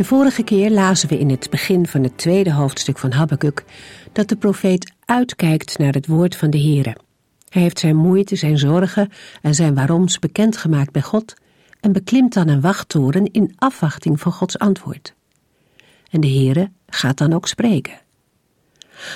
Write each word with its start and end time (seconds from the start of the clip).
De 0.00 0.06
vorige 0.06 0.42
keer 0.42 0.70
lazen 0.70 1.08
we 1.08 1.18
in 1.18 1.30
het 1.30 1.50
begin 1.50 1.86
van 1.86 2.02
het 2.02 2.18
tweede 2.18 2.52
hoofdstuk 2.52 2.98
van 2.98 3.12
Habakkuk 3.12 3.64
dat 4.12 4.28
de 4.28 4.36
profeet 4.36 4.92
uitkijkt 5.04 5.78
naar 5.78 5.92
het 5.92 6.06
woord 6.06 6.36
van 6.36 6.50
de 6.50 6.60
Heere. 6.60 6.96
Hij 7.48 7.62
heeft 7.62 7.78
zijn 7.78 7.96
moeite, 7.96 8.36
zijn 8.36 8.58
zorgen 8.58 9.10
en 9.42 9.54
zijn 9.54 9.74
waaroms 9.74 10.18
bekendgemaakt 10.18 10.92
bij 10.92 11.02
God 11.02 11.34
en 11.80 11.92
beklimt 11.92 12.34
dan 12.34 12.48
een 12.48 12.60
wachttoren 12.60 13.32
in 13.32 13.54
afwachting 13.58 14.20
van 14.20 14.32
Gods 14.32 14.58
antwoord. 14.58 15.14
En 16.10 16.20
de 16.20 16.30
Heere 16.30 16.70
gaat 16.86 17.18
dan 17.18 17.32
ook 17.32 17.48
spreken. 17.48 18.00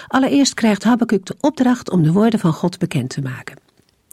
Allereerst 0.08 0.54
krijgt 0.54 0.84
Habakkuk 0.84 1.26
de 1.26 1.36
opdracht 1.40 1.90
om 1.90 2.02
de 2.02 2.12
woorden 2.12 2.40
van 2.40 2.52
God 2.52 2.78
bekend 2.78 3.10
te 3.10 3.22
maken. 3.22 3.56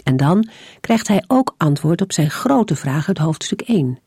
En 0.03 0.17
dan 0.17 0.49
krijgt 0.81 1.07
hij 1.07 1.23
ook 1.27 1.53
antwoord 1.57 2.01
op 2.01 2.11
zijn 2.11 2.29
grote 2.29 2.75
vraag 2.75 3.07
uit 3.07 3.17
hoofdstuk 3.17 3.61
1. 3.61 3.99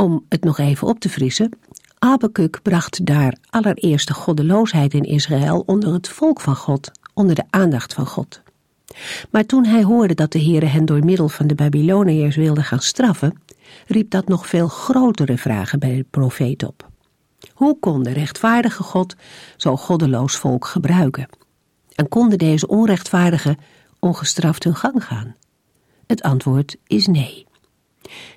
Om 0.00 0.24
het 0.28 0.44
nog 0.44 0.58
even 0.58 0.88
op 0.88 1.00
te 1.00 1.08
frissen, 1.08 1.50
Habakuk 1.98 2.62
bracht 2.62 3.06
daar 3.06 3.36
allereerst 3.50 4.08
de 4.08 4.14
goddeloosheid 4.14 4.94
in 4.94 5.02
Israël 5.02 5.62
onder 5.66 5.92
het 5.92 6.08
volk 6.08 6.40
van 6.40 6.56
God, 6.56 6.90
onder 7.14 7.34
de 7.34 7.44
aandacht 7.50 7.94
van 7.94 8.06
God. 8.06 8.42
Maar 9.30 9.46
toen 9.46 9.64
hij 9.64 9.82
hoorde 9.82 10.14
dat 10.14 10.32
de 10.32 10.42
Heere 10.42 10.66
hen 10.66 10.84
door 10.84 11.04
middel 11.04 11.28
van 11.28 11.46
de 11.46 11.54
Babyloniërs 11.54 12.36
wilde 12.36 12.62
gaan 12.62 12.80
straffen, 12.80 13.42
riep 13.86 14.10
dat 14.10 14.28
nog 14.28 14.46
veel 14.46 14.68
grotere 14.68 15.38
vragen 15.38 15.78
bij 15.78 15.96
de 15.96 16.06
profeet 16.10 16.62
op. 16.62 16.88
Hoe 17.52 17.78
kon 17.78 18.02
de 18.02 18.12
rechtvaardige 18.12 18.82
God 18.82 19.16
zo'n 19.56 19.78
goddeloos 19.78 20.36
volk 20.36 20.66
gebruiken? 20.66 21.28
En 21.94 22.08
konden 22.08 22.38
deze 22.38 22.66
onrechtvaardigen 22.66 23.58
ongestraft 23.98 24.64
hun 24.64 24.76
gang 24.76 25.04
gaan? 25.04 25.36
Het 26.06 26.22
antwoord 26.22 26.76
is 26.86 27.06
nee. 27.06 27.48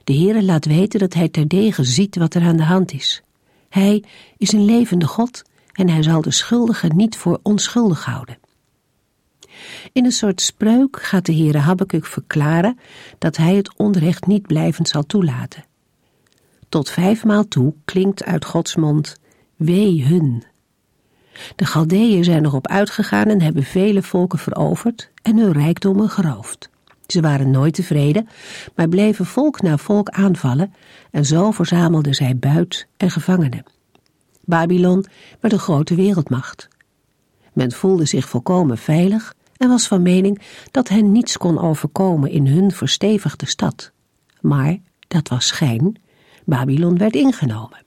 De 0.04 0.14
Heere 0.14 0.44
laat 0.44 0.66
weten 0.66 1.00
dat 1.00 1.14
hij 1.14 1.30
terdege 1.30 1.84
ziet 1.84 2.16
wat 2.16 2.34
er 2.34 2.42
aan 2.42 2.58
de 2.58 2.64
hand 2.64 2.92
is. 2.92 3.24
Hij 3.70 4.04
is 4.38 4.52
een 4.52 4.66
levende 4.66 5.08
God 5.08 5.42
en 5.72 5.90
hij 5.90 6.04
zal 6.04 6.22
de 6.22 6.32
schuldigen 6.32 6.96
niet 6.96 7.18
voor 7.18 7.40
onschuldig 7.44 8.06
houden. 8.06 8.38
In 9.92 10.06
een 10.06 10.12
soort 10.12 10.42
spreuk 10.42 11.02
gaat 11.02 11.26
de 11.26 11.36
Heere 11.36 11.58
Habakkuk 11.58 12.06
verklaren 12.06 12.80
dat 13.18 13.38
hij 13.38 13.56
het 13.56 13.78
onrecht 13.78 14.28
niet 14.28 14.48
blijvend 14.48 14.88
zal 14.88 15.06
toelaten. 15.06 15.66
Tot 16.70 16.90
vijfmaal 16.90 17.48
toe 17.48 17.74
klinkt 17.86 18.24
uit 18.24 18.46
Gods 18.46 18.76
mond, 18.76 19.18
wee 19.56 20.06
hun. 20.06 20.44
De 21.56 21.66
Galdeeën 21.66 22.24
zijn 22.24 22.46
erop 22.46 22.68
uitgegaan 22.68 23.28
en 23.28 23.42
hebben 23.42 23.64
vele 23.64 24.02
volken 24.02 24.40
veroverd 24.40 25.12
en 25.22 25.38
hun 25.38 25.52
rijkdommen 25.52 26.10
geroofd. 26.10 26.70
Ze 27.08 27.22
waren 27.22 27.52
nooit 27.52 27.74
tevreden, 27.74 28.28
maar 28.76 28.88
bleven 28.88 29.26
volk 29.26 29.62
na 29.62 29.78
volk 29.78 30.10
aanvallen 30.10 30.74
en 31.12 31.26
zo 31.26 31.52
verzamelden 31.52 32.14
zij 32.14 32.38
buit 32.38 32.88
en 32.98 33.12
gevangenen. 33.12 33.64
Babylon 34.46 35.06
werd 35.40 35.54
een 35.54 35.60
grote 35.60 35.96
wereldmacht. 35.96 36.68
Men 37.54 37.72
voelde 37.72 38.06
zich 38.06 38.30
volkomen 38.30 38.78
veilig 38.78 39.34
en 39.58 39.70
was 39.70 39.88
van 39.88 40.02
mening 40.02 40.42
dat 40.72 40.88
hen 40.88 41.12
niets 41.12 41.38
kon 41.38 41.60
overkomen 41.60 42.30
in 42.30 42.48
hun 42.48 42.72
verstevigde 42.72 43.46
stad. 43.46 43.92
Maar 44.42 44.78
dat 45.08 45.28
was 45.30 45.48
schijn, 45.48 46.02
Babylon 46.46 46.98
werd 46.98 47.16
ingenomen. 47.16 47.84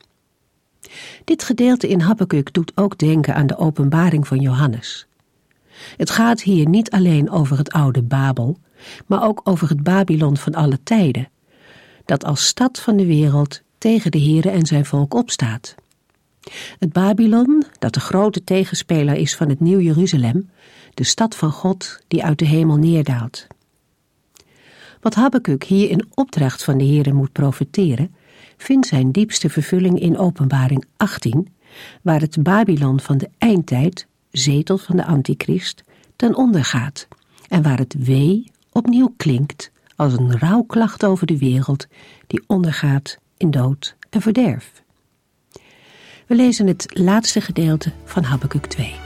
Dit 1.25 1.43
gedeelte 1.43 1.89
in 1.89 2.01
Habakkuk 2.01 2.53
doet 2.53 2.73
ook 2.75 2.99
denken 2.99 3.35
aan 3.35 3.47
de 3.47 3.57
openbaring 3.57 4.27
van 4.27 4.41
Johannes. 4.41 5.07
Het 5.97 6.11
gaat 6.11 6.43
hier 6.43 6.69
niet 6.69 6.91
alleen 6.91 7.31
over 7.31 7.59
het 7.59 7.73
oude 7.73 8.03
Babel, 8.03 8.59
maar 9.07 9.25
ook 9.25 9.41
over 9.45 9.69
het 9.69 9.83
Babylon 9.83 10.37
van 10.37 10.55
alle 10.55 10.79
tijden, 10.83 11.29
dat 12.05 12.25
als 12.25 12.47
stad 12.47 12.81
van 12.81 12.97
de 12.97 13.07
wereld 13.07 13.63
tegen 13.79 14.11
de 14.11 14.21
Here 14.21 14.51
en 14.51 14.67
zijn 14.67 14.87
volk 14.87 15.15
opstaat. 15.15 15.75
Het 16.79 16.93
Babylon, 16.93 17.65
dat 17.79 17.95
de 17.95 18.01
grote 18.01 18.45
tegenspeler 18.45 19.15
is 19.15 19.37
van 19.37 19.49
het 19.49 19.61
Nieuw 19.61 19.81
Jeruzalem, 19.81 20.51
de 20.95 21.05
stad 21.05 21.37
van 21.37 21.51
God 21.51 21.99
die 22.09 22.25
uit 22.25 22.39
de 22.39 22.47
hemel 22.47 22.77
neerdaalt. 22.77 23.47
Wat 25.01 25.15
Habakkuk 25.15 25.65
hier 25.65 25.91
in 25.91 26.07
opdracht 26.15 26.65
van 26.65 26.79
de 26.79 26.85
Heere 26.85 27.13
moet 27.13 27.33
profeteren, 27.33 28.15
vindt 28.57 28.87
zijn 28.87 29.13
diepste 29.13 29.51
vervulling 29.51 30.01
in 30.01 30.19
Openbaring 30.19 30.85
18, 30.97 31.49
waar 32.03 32.21
het 32.21 32.43
Babylon 32.43 33.01
van 33.01 33.19
de 33.19 33.31
eindtijd, 33.39 34.07
zetel 34.31 34.79
van 34.79 34.97
de 34.97 35.05
antichrist, 35.05 35.85
ten 36.17 36.37
onder 36.37 36.65
gaat 36.65 37.09
en 37.49 37.63
waar 37.63 37.79
het 37.79 37.95
wee 37.99 38.51
opnieuw 38.77 39.15
klinkt 39.17 39.71
als 39.97 40.13
een 40.13 40.39
rouwklacht 40.39 41.05
over 41.05 41.27
de 41.27 41.39
wereld 41.39 41.87
die 42.27 42.43
ondergaat 42.47 43.19
in 43.37 43.51
dood 43.51 43.97
en 44.11 44.21
verderf. 44.21 44.83
We 46.27 46.35
lezen 46.35 46.67
het 46.67 46.87
laatste 46.99 47.41
gedeelte 47.41 47.93
van 48.05 48.23
Habakkuk 48.23 48.67
2. 48.67 49.06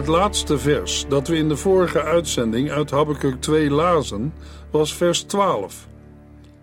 Het 0.00 0.08
laatste 0.08 0.58
vers 0.58 1.04
dat 1.08 1.28
we 1.28 1.36
in 1.36 1.48
de 1.48 1.56
vorige 1.56 2.02
uitzending 2.02 2.70
uit 2.70 2.90
Habakkuk 2.90 3.40
2 3.40 3.70
lazen, 3.70 4.34
was 4.70 4.94
vers 4.94 5.22
12. 5.22 5.86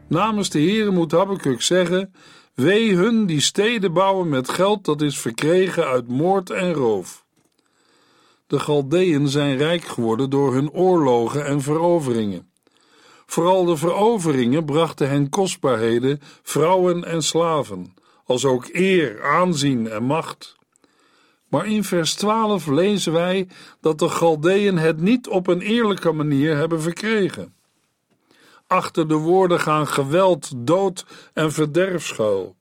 Namens 0.07 0.49
de 0.49 0.59
Heere 0.59 0.91
moet 0.91 1.11
Habakkuk 1.11 1.61
zeggen: 1.61 2.13
Wee 2.53 2.95
hun 2.95 3.25
die 3.25 3.39
steden 3.39 3.93
bouwen 3.93 4.29
met 4.29 4.49
geld 4.49 4.85
dat 4.85 5.01
is 5.01 5.19
verkregen 5.19 5.85
uit 5.85 6.07
moord 6.07 6.49
en 6.49 6.73
roof. 6.73 7.25
De 8.47 8.59
Galdeën 8.59 9.27
zijn 9.27 9.57
rijk 9.57 9.83
geworden 9.83 10.29
door 10.29 10.53
hun 10.53 10.71
oorlogen 10.71 11.45
en 11.45 11.61
veroveringen. 11.61 12.51
Vooral 13.25 13.65
de 13.65 13.77
veroveringen 13.77 14.65
brachten 14.65 15.09
hen 15.09 15.29
kostbaarheden, 15.29 16.19
vrouwen 16.43 17.03
en 17.03 17.21
slaven, 17.21 17.93
als 18.25 18.45
ook 18.45 18.69
eer, 18.71 19.23
aanzien 19.23 19.89
en 19.89 20.03
macht. 20.03 20.56
Maar 21.47 21.67
in 21.67 21.83
vers 21.83 22.13
12 22.13 22.67
lezen 22.67 23.13
wij 23.13 23.47
dat 23.81 23.99
de 23.99 24.09
Galdeën 24.09 24.77
het 24.77 25.01
niet 25.01 25.27
op 25.27 25.47
een 25.47 25.61
eerlijke 25.61 26.11
manier 26.11 26.55
hebben 26.55 26.81
verkregen. 26.81 27.55
Achter 28.67 29.07
de 29.07 29.15
woorden 29.15 29.59
gaan 29.59 29.87
geweld, 29.87 30.51
dood 30.55 31.05
en 31.33 31.51
verderf 31.51 32.05
schuil. 32.05 32.55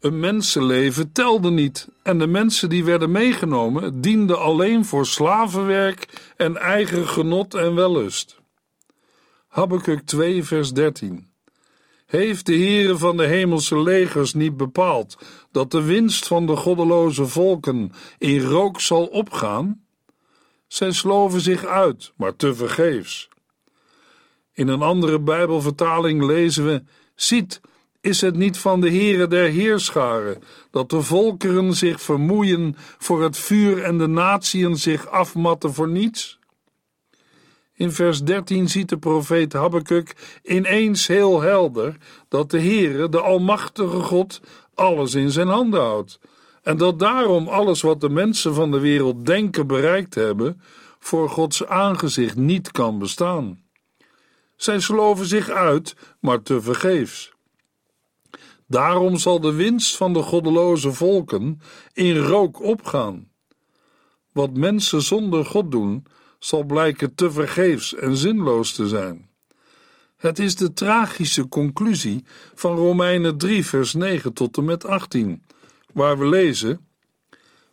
Een 0.00 0.20
mensenleven 0.20 1.12
telde 1.12 1.50
niet 1.50 1.88
en 2.02 2.18
de 2.18 2.26
mensen 2.26 2.68
die 2.68 2.84
werden 2.84 3.10
meegenomen 3.10 4.00
dienden 4.00 4.40
alleen 4.40 4.84
voor 4.84 5.06
slavenwerk 5.06 6.32
en 6.36 6.56
eigen 6.56 7.08
genot 7.08 7.54
en 7.54 7.74
wellust. 7.74 8.38
Habakkuk 9.48 10.00
2 10.00 10.44
vers 10.44 10.72
13 10.72 11.33
heeft 12.06 12.46
de 12.46 12.56
Heere 12.56 12.98
van 12.98 13.16
de 13.16 13.26
hemelse 13.26 13.82
legers 13.82 14.34
niet 14.34 14.56
bepaald 14.56 15.18
dat 15.50 15.70
de 15.70 15.82
winst 15.82 16.26
van 16.26 16.46
de 16.46 16.56
goddeloze 16.56 17.26
volken 17.26 17.92
in 18.18 18.40
rook 18.40 18.80
zal 18.80 19.06
opgaan? 19.06 19.82
Zij 20.66 20.92
sloven 20.92 21.40
zich 21.40 21.64
uit, 21.64 22.12
maar 22.16 22.36
tevergeefs. 22.36 23.28
In 24.52 24.68
een 24.68 24.82
andere 24.82 25.20
Bijbelvertaling 25.20 26.24
lezen 26.24 26.66
we: 26.66 26.82
Ziet, 27.14 27.60
Is 28.00 28.20
het 28.20 28.36
niet 28.36 28.58
van 28.58 28.80
de 28.80 28.88
Heere 28.88 29.26
der 29.26 29.50
Heerscharen 29.50 30.42
dat 30.70 30.90
de 30.90 31.02
volkeren 31.02 31.74
zich 31.74 32.00
vermoeien 32.00 32.76
voor 32.98 33.22
het 33.22 33.36
vuur 33.36 33.82
en 33.82 33.98
de 33.98 34.06
natieën 34.06 34.76
zich 34.76 35.08
afmatten 35.08 35.74
voor 35.74 35.88
niets? 35.88 36.38
In 37.76 37.92
vers 37.92 38.22
13 38.22 38.68
ziet 38.68 38.88
de 38.88 38.98
profeet 38.98 39.52
Habakkuk 39.52 40.16
ineens 40.42 41.06
heel 41.06 41.40
helder 41.40 41.96
dat 42.28 42.50
de 42.50 42.60
Heere, 42.60 43.08
de 43.08 43.20
Almachtige 43.20 44.00
God, 44.00 44.40
alles 44.74 45.14
in 45.14 45.30
zijn 45.30 45.48
handen 45.48 45.80
houdt. 45.80 46.18
En 46.62 46.76
dat 46.76 46.98
daarom 46.98 47.48
alles 47.48 47.80
wat 47.80 48.00
de 48.00 48.08
mensen 48.08 48.54
van 48.54 48.70
de 48.70 48.80
wereld 48.80 49.26
denken 49.26 49.66
bereikt 49.66 50.14
hebben, 50.14 50.60
voor 50.98 51.30
Gods 51.30 51.66
aangezicht 51.66 52.36
niet 52.36 52.70
kan 52.70 52.98
bestaan. 52.98 53.62
Zij 54.56 54.80
sloven 54.80 55.26
zich 55.26 55.50
uit, 55.50 55.96
maar 56.20 56.42
te 56.42 56.60
vergeefs. 56.60 57.32
Daarom 58.66 59.16
zal 59.16 59.40
de 59.40 59.52
winst 59.52 59.96
van 59.96 60.12
de 60.12 60.22
goddeloze 60.22 60.92
volken 60.92 61.60
in 61.92 62.16
rook 62.16 62.62
opgaan. 62.62 63.28
Wat 64.32 64.56
mensen 64.56 65.02
zonder 65.02 65.44
God 65.44 65.70
doen, 65.70 66.06
zal 66.44 66.62
blijken 66.64 67.14
te 67.14 67.30
vergeefs 67.30 67.94
en 67.94 68.16
zinloos 68.16 68.72
te 68.72 68.88
zijn. 68.88 69.28
Het 70.16 70.38
is 70.38 70.56
de 70.56 70.72
tragische 70.72 71.48
conclusie 71.48 72.24
van 72.54 72.76
Romeinen 72.76 73.38
3, 73.38 73.66
vers 73.66 73.94
9 73.94 74.32
tot 74.32 74.56
en 74.56 74.64
met 74.64 74.86
18, 74.86 75.42
waar 75.92 76.18
we 76.18 76.26
lezen: 76.26 76.86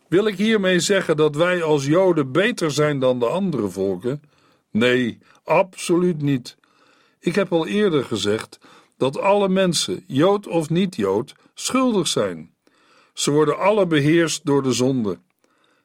Wil 0.08 0.26
ik 0.26 0.36
hiermee 0.36 0.80
zeggen 0.80 1.16
dat 1.16 1.36
wij 1.36 1.62
als 1.62 1.86
Joden 1.86 2.32
beter 2.32 2.70
zijn 2.70 2.98
dan 2.98 3.18
de 3.18 3.26
andere 3.26 3.68
volken? 3.68 4.22
Nee, 4.70 5.18
absoluut 5.44 6.22
niet. 6.22 6.56
Ik 7.18 7.34
heb 7.34 7.52
al 7.52 7.66
eerder 7.66 8.04
gezegd 8.04 8.58
dat 8.96 9.18
alle 9.18 9.48
mensen, 9.48 10.04
Jood 10.06 10.46
of 10.46 10.70
niet-Jood, 10.70 11.34
schuldig 11.54 12.08
zijn. 12.08 12.54
Ze 13.14 13.30
worden 13.30 13.58
alle 13.58 13.86
beheerst 13.86 14.44
door 14.44 14.62
de 14.62 14.72
zonde. 14.72 15.18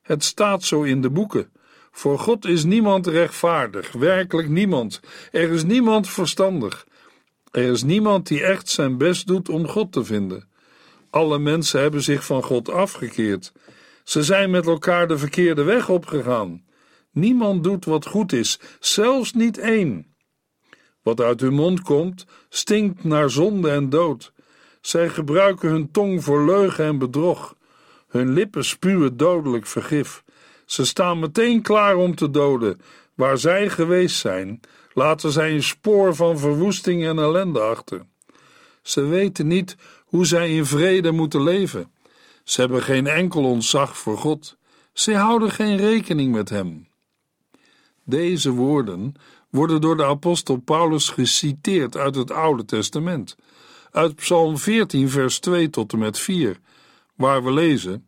Het 0.02 0.24
staat 0.24 0.64
zo 0.64 0.84
in 0.84 1.02
de 1.02 1.10
boeken. 1.10 1.52
Voor 1.98 2.20
God 2.20 2.46
is 2.46 2.64
niemand 2.64 3.08
rechtvaardig, 3.08 3.92
werkelijk 3.92 4.50
niemand. 4.50 5.00
Er 5.32 5.52
is 5.52 5.64
niemand 5.64 6.10
verstandig. 6.10 6.88
Er 7.52 7.72
is 7.72 7.84
niemand 7.84 8.28
die 8.28 8.44
echt 8.44 8.70
zijn 8.70 8.98
best 8.98 9.28
doet 9.28 9.50
om 9.50 9.68
God 9.68 9.92
te 9.92 10.04
vinden. 10.04 10.50
Alle 11.10 11.40
mensen 11.40 11.82
hebben 11.82 12.02
zich 12.02 12.26
van 12.26 12.44
God 12.44 12.70
afgekeerd. 12.70 13.52
Ze 14.04 14.24
zijn 14.24 14.50
met 14.50 14.66
elkaar 14.66 15.08
de 15.08 15.18
verkeerde 15.18 15.64
weg 15.64 15.90
opgegaan. 15.90 16.66
Niemand 17.12 17.64
doet 17.64 17.86
wat 17.86 18.06
goed 18.06 18.34
is, 18.34 18.60
zelfs 18.80 19.34
niet 19.34 19.58
één. 19.58 20.16
Wat 21.02 21.22
uit 21.22 21.42
hun 21.42 21.54
mond 21.54 21.82
komt, 21.82 22.26
stinkt 22.50 23.04
naar 23.04 23.30
zonde 23.30 23.70
en 23.70 23.90
dood. 23.90 24.34
Zij 24.82 25.10
gebruiken 25.10 25.70
hun 25.70 25.92
tong 25.92 26.24
voor 26.24 26.46
leugen 26.46 26.86
en 26.86 26.98
bedrog. 26.98 27.56
Hun 28.08 28.34
lippen 28.34 28.66
spuwen 28.66 29.18
dodelijk 29.18 29.66
vergif. 29.66 30.24
Ze 30.68 30.86
staan 30.86 31.20
meteen 31.20 31.62
klaar 31.62 31.96
om 31.96 32.16
te 32.16 32.30
doden. 32.30 32.82
Waar 33.14 33.38
zij 33.38 33.70
geweest 33.70 34.18
zijn, 34.18 34.60
laten 34.94 35.32
zij 35.32 35.54
een 35.54 35.64
spoor 35.64 36.16
van 36.16 36.40
verwoesting 36.40 37.06
en 37.06 37.20
ellende 37.20 37.60
achter. 37.60 38.06
Ze 38.82 39.02
weten 39.02 39.48
niet 39.48 39.76
hoe 40.06 40.26
zij 40.26 40.56
in 40.56 40.66
vrede 40.66 41.12
moeten 41.12 41.44
leven. 41.44 41.92
Ze 42.44 42.62
hebben 42.62 42.84
geen 42.84 43.08
enkel 43.08 43.44
ontzag 43.44 43.98
voor 43.98 44.18
God. 44.18 44.58
Ze 44.94 45.16
houden 45.16 45.52
geen 45.52 45.78
rekening 45.78 46.32
met 46.32 46.50
Hem. 46.50 46.88
Deze 48.04 48.52
woorden 48.52 49.14
worden 49.50 49.82
door 49.82 49.98
de 49.98 50.06
apostel 50.06 50.58
Paulus 50.58 51.10
geciteerd 51.10 51.98
uit 51.98 52.16
het 52.16 52.32
Oude 52.32 52.66
Testament, 52.66 53.36
uit 53.92 54.16
Psalm 54.16 54.58
14, 54.58 55.10
vers 55.10 55.40
2 55.40 55.70
tot 55.70 55.94
en 55.94 56.00
met 56.00 56.20
4, 56.20 56.60
waar 57.16 57.44
we 57.44 57.52
lezen: 57.52 58.08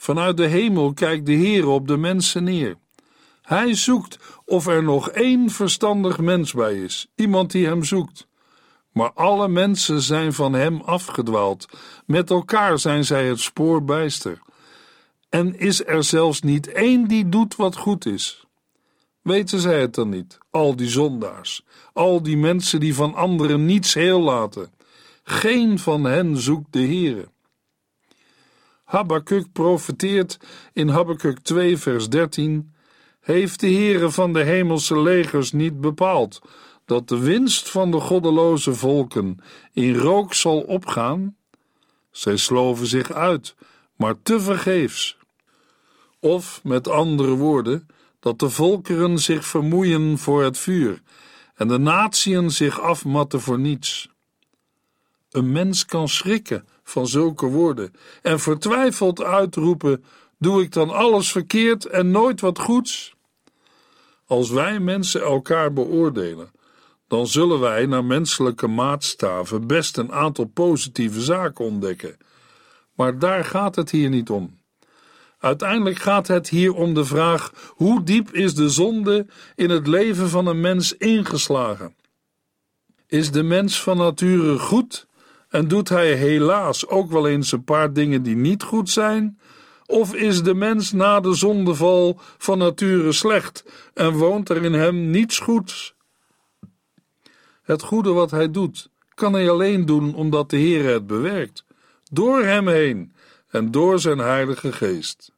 Vanuit 0.00 0.36
de 0.36 0.46
hemel 0.46 0.92
kijkt 0.92 1.26
de 1.26 1.32
Heer 1.32 1.68
op 1.68 1.88
de 1.88 1.96
mensen 1.96 2.44
neer. 2.44 2.76
Hij 3.42 3.74
zoekt 3.74 4.18
of 4.44 4.66
er 4.66 4.82
nog 4.82 5.10
één 5.10 5.50
verstandig 5.50 6.18
mens 6.18 6.52
bij 6.52 6.82
is, 6.82 7.06
iemand 7.14 7.50
die 7.50 7.66
hem 7.66 7.84
zoekt. 7.84 8.26
Maar 8.92 9.12
alle 9.12 9.48
mensen 9.48 10.00
zijn 10.02 10.32
van 10.32 10.52
hem 10.52 10.80
afgedwaald, 10.80 11.66
met 12.06 12.30
elkaar 12.30 12.78
zijn 12.78 13.04
zij 13.04 13.26
het 13.26 13.40
spoor 13.40 13.84
bijster. 13.84 14.38
En 15.28 15.58
is 15.58 15.84
er 15.86 16.04
zelfs 16.04 16.40
niet 16.40 16.72
één 16.72 17.08
die 17.08 17.28
doet 17.28 17.56
wat 17.56 17.76
goed 17.76 18.06
is. 18.06 18.46
Weten 19.22 19.60
zij 19.60 19.80
het 19.80 19.94
dan 19.94 20.08
niet, 20.08 20.38
al 20.50 20.76
die 20.76 20.88
zondaars, 20.88 21.64
al 21.92 22.22
die 22.22 22.36
mensen 22.36 22.80
die 22.80 22.94
van 22.94 23.14
anderen 23.14 23.64
niets 23.64 23.94
heel 23.94 24.20
laten? 24.20 24.72
Geen 25.22 25.78
van 25.78 26.04
hen 26.04 26.36
zoekt 26.36 26.72
de 26.72 26.82
Heere. 26.86 27.28
Habakkuk 28.90 29.52
profeteert 29.52 30.38
in 30.72 30.88
Habakkuk 30.88 31.38
2 31.38 31.76
vers 31.76 32.08
13 32.08 32.74
Heeft 33.20 33.60
de 33.60 33.66
Heere 33.66 34.10
van 34.10 34.32
de 34.32 34.42
hemelse 34.42 35.00
legers 35.00 35.52
niet 35.52 35.80
bepaald 35.80 36.40
dat 36.84 37.08
de 37.08 37.18
winst 37.18 37.70
van 37.70 37.90
de 37.90 38.00
goddeloze 38.00 38.74
volken 38.74 39.38
in 39.72 39.94
rook 39.94 40.34
zal 40.34 40.60
opgaan? 40.60 41.36
Zij 42.10 42.36
sloven 42.36 42.86
zich 42.86 43.12
uit, 43.12 43.54
maar 43.96 44.14
te 44.22 44.40
vergeefs. 44.40 45.16
Of, 46.20 46.60
met 46.64 46.88
andere 46.88 47.34
woorden, 47.34 47.86
dat 48.20 48.38
de 48.38 48.50
volkeren 48.50 49.18
zich 49.18 49.44
vermoeien 49.44 50.18
voor 50.18 50.42
het 50.42 50.58
vuur 50.58 51.02
en 51.54 51.68
de 51.68 51.78
natieën 51.78 52.50
zich 52.50 52.80
afmatten 52.80 53.40
voor 53.40 53.58
niets. 53.58 54.08
Een 55.30 55.52
mens 55.52 55.84
kan 55.84 56.08
schrikken 56.08 56.64
van 56.90 57.06
zulke 57.06 57.46
woorden 57.46 57.92
en 58.22 58.40
vertwijfeld 58.40 59.22
uitroepen: 59.22 60.04
Doe 60.38 60.62
ik 60.62 60.72
dan 60.72 60.90
alles 60.90 61.32
verkeerd 61.32 61.86
en 61.86 62.10
nooit 62.10 62.40
wat 62.40 62.58
goeds? 62.58 63.14
Als 64.26 64.50
wij 64.50 64.80
mensen 64.80 65.22
elkaar 65.22 65.72
beoordelen, 65.72 66.50
dan 67.08 67.26
zullen 67.26 67.60
wij 67.60 67.86
naar 67.86 68.04
menselijke 68.04 68.66
maatstaven 68.66 69.66
best 69.66 69.96
een 69.96 70.12
aantal 70.12 70.44
positieve 70.44 71.20
zaken 71.20 71.64
ontdekken. 71.64 72.16
Maar 72.94 73.18
daar 73.18 73.44
gaat 73.44 73.76
het 73.76 73.90
hier 73.90 74.08
niet 74.08 74.30
om. 74.30 74.58
Uiteindelijk 75.38 75.98
gaat 75.98 76.26
het 76.26 76.48
hier 76.48 76.74
om 76.74 76.94
de 76.94 77.04
vraag: 77.04 77.52
hoe 77.68 78.02
diep 78.02 78.32
is 78.32 78.54
de 78.54 78.68
zonde 78.68 79.26
in 79.54 79.70
het 79.70 79.86
leven 79.86 80.28
van 80.28 80.46
een 80.46 80.60
mens 80.60 80.96
ingeslagen? 80.96 81.94
Is 83.06 83.30
de 83.30 83.42
mens 83.42 83.82
van 83.82 83.96
nature 83.96 84.58
goed 84.58 85.06
en 85.50 85.68
doet 85.68 85.88
hij 85.88 86.14
helaas 86.14 86.86
ook 86.86 87.10
wel 87.10 87.28
eens 87.28 87.52
een 87.52 87.64
paar 87.64 87.92
dingen 87.92 88.22
die 88.22 88.36
niet 88.36 88.62
goed 88.62 88.90
zijn? 88.90 89.38
Of 89.86 90.14
is 90.14 90.42
de 90.42 90.54
mens 90.54 90.92
na 90.92 91.20
de 91.20 91.34
zondeval 91.34 92.20
van 92.38 92.58
nature 92.58 93.12
slecht 93.12 93.64
en 93.94 94.12
woont 94.12 94.48
er 94.48 94.64
in 94.64 94.72
hem 94.72 95.10
niets 95.10 95.38
goeds? 95.38 95.94
Het 97.62 97.82
goede 97.82 98.10
wat 98.12 98.30
hij 98.30 98.50
doet, 98.50 98.90
kan 99.14 99.32
hij 99.32 99.50
alleen 99.50 99.86
doen 99.86 100.14
omdat 100.14 100.50
de 100.50 100.56
Heer 100.56 100.92
het 100.92 101.06
bewerkt, 101.06 101.64
door 102.10 102.42
hem 102.42 102.68
heen 102.68 103.14
en 103.48 103.70
door 103.70 103.98
zijn 103.98 104.18
Heilige 104.18 104.72
Geest. 104.72 105.32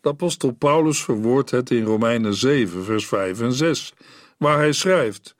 De 0.00 0.08
apostel 0.08 0.50
Paulus 0.50 1.02
verwoordt 1.02 1.50
het 1.50 1.70
in 1.70 1.84
Romeinen 1.84 2.34
7, 2.34 2.84
vers 2.84 3.06
5 3.06 3.40
en 3.40 3.52
6, 3.52 3.92
waar 4.36 4.56
hij 4.56 4.72
schrijft: 4.72 5.34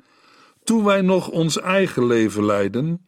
Toen 0.64 0.84
wij 0.84 1.00
nog 1.00 1.28
ons 1.28 1.60
eigen 1.60 2.06
leven 2.06 2.44
leidden, 2.44 3.04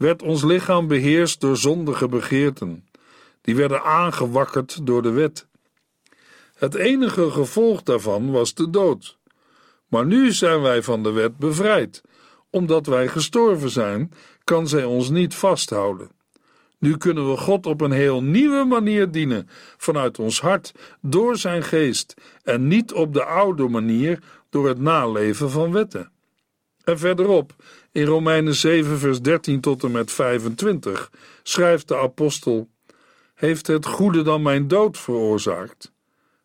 werd 0.00 0.22
ons 0.22 0.44
lichaam 0.44 0.86
beheerst 0.86 1.40
door 1.40 1.56
zondige 1.56 2.08
begeerten, 2.08 2.88
die 3.40 3.56
werden 3.56 3.82
aangewakkerd 3.82 4.86
door 4.86 5.02
de 5.02 5.10
wet. 5.10 5.46
Het 6.54 6.74
enige 6.74 7.30
gevolg 7.30 7.82
daarvan 7.82 8.30
was 8.30 8.54
de 8.54 8.70
dood. 8.70 9.18
Maar 9.88 10.06
nu 10.06 10.32
zijn 10.32 10.60
wij 10.60 10.82
van 10.82 11.02
de 11.02 11.10
wet 11.10 11.36
bevrijd. 11.36 12.02
Omdat 12.50 12.86
wij 12.86 13.08
gestorven 13.08 13.70
zijn, 13.70 14.12
kan 14.44 14.68
zij 14.68 14.84
ons 14.84 15.10
niet 15.10 15.34
vasthouden. 15.34 16.10
Nu 16.78 16.96
kunnen 16.96 17.30
we 17.30 17.36
God 17.36 17.66
op 17.66 17.80
een 17.80 17.92
heel 17.92 18.22
nieuwe 18.22 18.64
manier 18.64 19.10
dienen, 19.10 19.48
vanuit 19.76 20.18
ons 20.18 20.40
hart, 20.40 20.72
door 21.00 21.36
zijn 21.36 21.62
geest, 21.62 22.14
en 22.42 22.68
niet 22.68 22.92
op 22.92 23.14
de 23.14 23.24
oude 23.24 23.68
manier 23.68 24.22
door 24.50 24.68
het 24.68 24.78
naleven 24.78 25.50
van 25.50 25.72
wetten. 25.72 26.12
En 26.90 26.98
verderop, 26.98 27.54
in 27.92 28.04
Romeinen 28.04 28.54
7, 28.54 28.98
vers 28.98 29.20
13 29.20 29.60
tot 29.60 29.84
en 29.84 29.90
met 29.90 30.12
25, 30.12 31.10
schrijft 31.42 31.88
de 31.88 31.96
apostel: 31.96 32.68
Heeft 33.34 33.66
het 33.66 33.86
goede 33.86 34.22
dan 34.22 34.42
mijn 34.42 34.68
dood 34.68 34.98
veroorzaakt? 34.98 35.92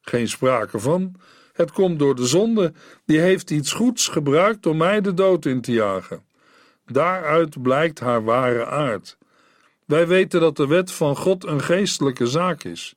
Geen 0.02 0.28
sprake 0.28 0.80
van. 0.80 1.16
Het 1.54 1.72
komt 1.72 2.00
door 2.00 2.16
de 2.16 2.26
zonde, 2.26 2.74
die 3.06 3.20
heeft 3.20 3.52
iets 3.52 3.72
goeds 3.72 4.08
gebruikt 4.08 4.66
om 4.66 4.78
mij 4.78 5.02
de 5.02 5.14
dood 5.14 5.46
in 5.46 5.62
te 5.62 5.72
jagen. 5.72 6.24
Daaruit 6.86 7.62
blijkt 7.62 8.00
haar 8.00 8.24
ware 8.24 8.66
aard. 8.66 9.18
Wij 9.86 10.08
weten 10.08 10.40
dat 10.40 10.58
de 10.58 10.68
wet 10.68 10.92
van 10.92 11.18
God 11.18 11.46
een 11.46 11.62
geestelijke 11.62 12.28
zaak 12.28 12.64
is. 12.64 12.96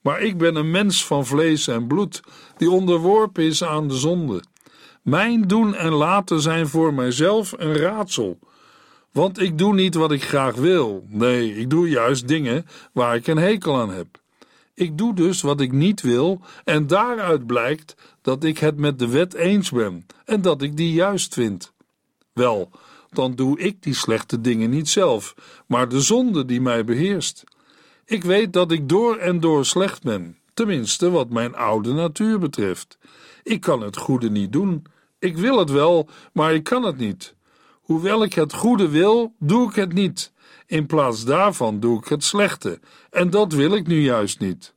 Maar 0.00 0.20
ik 0.20 0.38
ben 0.38 0.56
een 0.56 0.70
mens 0.70 1.06
van 1.06 1.26
vlees 1.26 1.66
en 1.66 1.86
bloed, 1.86 2.20
die 2.56 2.70
onderworpen 2.70 3.44
is 3.44 3.64
aan 3.64 3.88
de 3.88 3.96
zonde. 3.96 4.42
Mijn 5.08 5.42
doen 5.42 5.74
en 5.74 5.92
laten 5.92 6.40
zijn 6.40 6.68
voor 6.68 6.94
mijzelf 6.94 7.54
een 7.56 7.76
raadsel. 7.76 8.38
Want 9.12 9.40
ik 9.40 9.58
doe 9.58 9.74
niet 9.74 9.94
wat 9.94 10.12
ik 10.12 10.22
graag 10.24 10.54
wil. 10.54 11.04
Nee, 11.06 11.54
ik 11.54 11.70
doe 11.70 11.88
juist 11.88 12.28
dingen 12.28 12.66
waar 12.92 13.16
ik 13.16 13.26
een 13.26 13.36
hekel 13.36 13.80
aan 13.80 13.90
heb. 13.90 14.06
Ik 14.74 14.98
doe 14.98 15.14
dus 15.14 15.40
wat 15.40 15.60
ik 15.60 15.72
niet 15.72 16.00
wil, 16.00 16.40
en 16.64 16.86
daaruit 16.86 17.46
blijkt 17.46 17.94
dat 18.22 18.44
ik 18.44 18.58
het 18.58 18.76
met 18.76 18.98
de 18.98 19.08
wet 19.08 19.34
eens 19.34 19.70
ben 19.70 20.06
en 20.24 20.42
dat 20.42 20.62
ik 20.62 20.76
die 20.76 20.92
juist 20.92 21.34
vind. 21.34 21.72
Wel, 22.32 22.70
dan 23.10 23.34
doe 23.34 23.58
ik 23.58 23.82
die 23.82 23.94
slechte 23.94 24.40
dingen 24.40 24.70
niet 24.70 24.88
zelf, 24.88 25.34
maar 25.66 25.88
de 25.88 26.00
zonde 26.00 26.44
die 26.44 26.60
mij 26.60 26.84
beheerst. 26.84 27.44
Ik 28.04 28.24
weet 28.24 28.52
dat 28.52 28.72
ik 28.72 28.88
door 28.88 29.16
en 29.16 29.40
door 29.40 29.64
slecht 29.64 30.02
ben, 30.02 30.38
tenminste 30.54 31.10
wat 31.10 31.30
mijn 31.30 31.54
oude 31.54 31.92
natuur 31.92 32.38
betreft. 32.38 32.98
Ik 33.42 33.60
kan 33.60 33.82
het 33.82 33.96
goede 33.96 34.30
niet 34.30 34.52
doen. 34.52 34.84
Ik 35.18 35.36
wil 35.36 35.58
het 35.58 35.70
wel, 35.70 36.08
maar 36.32 36.54
ik 36.54 36.64
kan 36.64 36.82
het 36.82 36.96
niet. 36.96 37.34
Hoewel 37.82 38.22
ik 38.22 38.34
het 38.34 38.52
goede 38.52 38.88
wil, 38.88 39.34
doe 39.38 39.68
ik 39.68 39.74
het 39.74 39.92
niet. 39.92 40.32
In 40.66 40.86
plaats 40.86 41.24
daarvan 41.24 41.80
doe 41.80 41.98
ik 41.98 42.08
het 42.08 42.24
slechte, 42.24 42.80
en 43.10 43.30
dat 43.30 43.52
wil 43.52 43.74
ik 43.74 43.86
nu 43.86 44.00
juist 44.00 44.40
niet. 44.40 44.74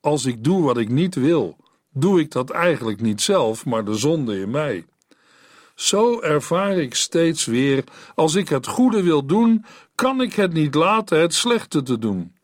Als 0.00 0.24
ik 0.24 0.44
doe 0.44 0.62
wat 0.62 0.76
ik 0.76 0.88
niet 0.88 1.14
wil, 1.14 1.56
doe 1.92 2.20
ik 2.20 2.30
dat 2.30 2.50
eigenlijk 2.50 3.00
niet 3.00 3.22
zelf, 3.22 3.64
maar 3.64 3.84
de 3.84 3.94
zonde 3.94 4.40
in 4.40 4.50
mij. 4.50 4.84
Zo 5.74 6.20
ervaar 6.20 6.76
ik 6.76 6.94
steeds 6.94 7.44
weer: 7.44 7.84
als 8.14 8.34
ik 8.34 8.48
het 8.48 8.66
goede 8.66 9.02
wil 9.02 9.26
doen, 9.26 9.64
kan 9.94 10.20
ik 10.20 10.34
het 10.34 10.52
niet 10.52 10.74
laten 10.74 11.20
het 11.20 11.34
slechte 11.34 11.82
te 11.82 11.98
doen. 11.98 12.34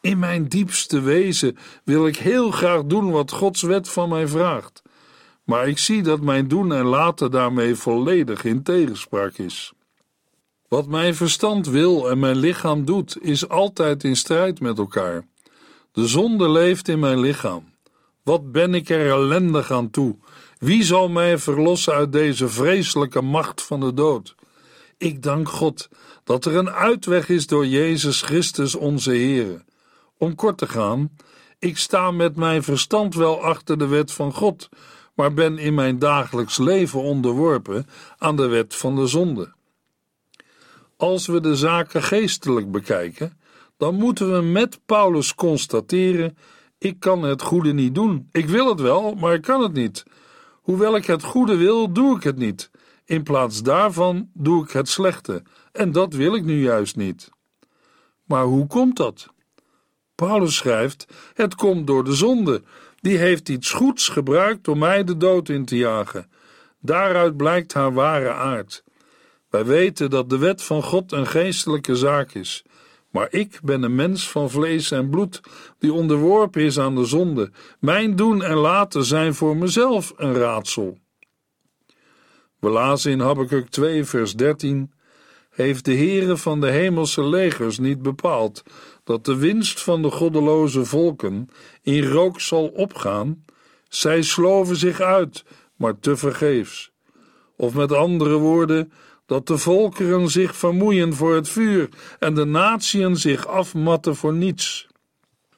In 0.00 0.18
mijn 0.18 0.48
diepste 0.48 1.00
wezen 1.00 1.56
wil 1.84 2.06
ik 2.06 2.16
heel 2.16 2.50
graag 2.50 2.84
doen 2.84 3.10
wat 3.10 3.32
Gods 3.32 3.62
wet 3.62 3.88
van 3.88 4.08
mij 4.08 4.28
vraagt, 4.28 4.82
maar 5.44 5.68
ik 5.68 5.78
zie 5.78 6.02
dat 6.02 6.20
mijn 6.20 6.48
doen 6.48 6.72
en 6.72 6.84
laten 6.84 7.30
daarmee 7.30 7.74
volledig 7.74 8.44
in 8.44 8.62
tegenspraak 8.62 9.38
is. 9.38 9.72
Wat 10.68 10.86
mijn 10.86 11.14
verstand 11.14 11.66
wil 11.66 12.10
en 12.10 12.18
mijn 12.18 12.36
lichaam 12.36 12.84
doet, 12.84 13.16
is 13.20 13.48
altijd 13.48 14.04
in 14.04 14.16
strijd 14.16 14.60
met 14.60 14.78
elkaar. 14.78 15.26
De 15.92 16.06
zonde 16.06 16.50
leeft 16.50 16.88
in 16.88 16.98
mijn 16.98 17.20
lichaam. 17.20 17.72
Wat 18.22 18.52
ben 18.52 18.74
ik 18.74 18.88
er 18.88 19.10
ellendig 19.10 19.70
aan 19.70 19.90
toe? 19.90 20.16
Wie 20.58 20.82
zal 20.82 21.08
mij 21.08 21.38
verlossen 21.38 21.94
uit 21.94 22.12
deze 22.12 22.48
vreselijke 22.48 23.20
macht 23.20 23.62
van 23.62 23.80
de 23.80 23.94
dood? 23.94 24.34
Ik 24.98 25.22
dank 25.22 25.48
God 25.48 25.88
dat 26.24 26.44
er 26.44 26.56
een 26.56 26.70
uitweg 26.70 27.28
is 27.28 27.46
door 27.46 27.66
Jezus 27.66 28.22
Christus 28.22 28.74
onze 28.74 29.10
Heer. 29.10 29.64
Om 30.18 30.34
kort 30.34 30.58
te 30.58 30.68
gaan, 30.68 31.10
ik 31.58 31.78
sta 31.78 32.10
met 32.10 32.36
mijn 32.36 32.62
verstand 32.62 33.14
wel 33.14 33.42
achter 33.42 33.78
de 33.78 33.86
wet 33.86 34.12
van 34.12 34.32
God, 34.32 34.68
maar 35.14 35.34
ben 35.34 35.58
in 35.58 35.74
mijn 35.74 35.98
dagelijks 35.98 36.58
leven 36.58 37.00
onderworpen 37.00 37.86
aan 38.18 38.36
de 38.36 38.46
wet 38.46 38.74
van 38.74 38.96
de 38.96 39.06
zonde. 39.06 39.52
Als 40.96 41.26
we 41.26 41.40
de 41.40 41.56
zaken 41.56 42.02
geestelijk 42.02 42.70
bekijken, 42.70 43.38
dan 43.76 43.94
moeten 43.94 44.32
we 44.32 44.42
met 44.42 44.80
Paulus 44.86 45.34
constateren: 45.34 46.36
ik 46.78 47.00
kan 47.00 47.22
het 47.22 47.42
goede 47.42 47.72
niet 47.72 47.94
doen. 47.94 48.28
Ik 48.32 48.48
wil 48.48 48.68
het 48.68 48.80
wel, 48.80 49.14
maar 49.14 49.34
ik 49.34 49.42
kan 49.42 49.62
het 49.62 49.72
niet. 49.72 50.04
Hoewel 50.52 50.96
ik 50.96 51.06
het 51.06 51.22
goede 51.22 51.56
wil, 51.56 51.92
doe 51.92 52.16
ik 52.16 52.22
het 52.22 52.36
niet. 52.36 52.70
In 53.04 53.22
plaats 53.22 53.62
daarvan 53.62 54.30
doe 54.32 54.64
ik 54.64 54.70
het 54.70 54.88
slechte, 54.88 55.42
en 55.72 55.92
dat 55.92 56.14
wil 56.14 56.34
ik 56.34 56.44
nu 56.44 56.62
juist 56.62 56.96
niet. 56.96 57.30
Maar 58.24 58.44
hoe 58.44 58.66
komt 58.66 58.96
dat? 58.96 59.28
Paulus 60.14 60.56
schrijft: 60.56 61.06
Het 61.34 61.54
komt 61.54 61.86
door 61.86 62.04
de 62.04 62.14
zonde. 62.14 62.62
Die 63.02 63.18
heeft 63.18 63.48
iets 63.48 63.70
goeds 63.70 64.08
gebruikt 64.08 64.68
om 64.68 64.78
mij 64.78 65.04
de 65.04 65.16
dood 65.16 65.48
in 65.48 65.64
te 65.64 65.76
jagen. 65.76 66.30
Daaruit 66.80 67.36
blijkt 67.36 67.72
haar 67.72 67.92
ware 67.92 68.30
aard. 68.30 68.84
Wij 69.50 69.64
weten 69.64 70.10
dat 70.10 70.30
de 70.30 70.38
wet 70.38 70.62
van 70.62 70.82
God 70.82 71.12
een 71.12 71.26
geestelijke 71.26 71.96
zaak 71.96 72.32
is. 72.32 72.64
Maar 73.10 73.26
ik 73.30 73.60
ben 73.62 73.82
een 73.82 73.94
mens 73.94 74.30
van 74.30 74.50
vlees 74.50 74.90
en 74.90 75.10
bloed, 75.10 75.40
die 75.78 75.92
onderworpen 75.92 76.62
is 76.62 76.78
aan 76.78 76.94
de 76.94 77.04
zonde. 77.04 77.50
Mijn 77.80 78.16
doen 78.16 78.42
en 78.42 78.56
laten 78.56 79.04
zijn 79.04 79.34
voor 79.34 79.56
mezelf 79.56 80.12
een 80.16 80.34
raadsel. 80.34 80.98
We 82.58 82.68
lazen 82.68 83.10
in 83.10 83.20
Habakkuk 83.20 83.68
2, 83.68 84.04
vers 84.04 84.34
13: 84.34 84.92
Heeft 85.52 85.84
de 85.84 85.94
Heere 85.96 86.36
van 86.36 86.60
de 86.60 86.70
hemelse 86.70 87.24
legers 87.24 87.78
niet 87.78 88.02
bepaald 88.02 88.62
dat 89.04 89.24
de 89.24 89.36
winst 89.36 89.82
van 89.82 90.02
de 90.02 90.10
goddeloze 90.10 90.84
volken 90.84 91.48
in 91.82 92.04
rook 92.04 92.40
zal 92.40 92.66
opgaan? 92.66 93.44
Zij 93.88 94.22
sloven 94.22 94.76
zich 94.76 95.00
uit, 95.00 95.44
maar 95.76 95.98
te 95.98 96.16
vergeefs. 96.16 96.92
Of 97.56 97.74
met 97.74 97.92
andere 97.92 98.36
woorden, 98.36 98.92
dat 99.26 99.46
de 99.46 99.58
volkeren 99.58 100.30
zich 100.30 100.56
vermoeien 100.56 101.14
voor 101.14 101.34
het 101.34 101.48
vuur 101.48 101.88
en 102.18 102.34
de 102.34 102.44
natieën 102.44 103.16
zich 103.16 103.46
afmatten 103.46 104.16
voor 104.16 104.34
niets. 104.34 104.86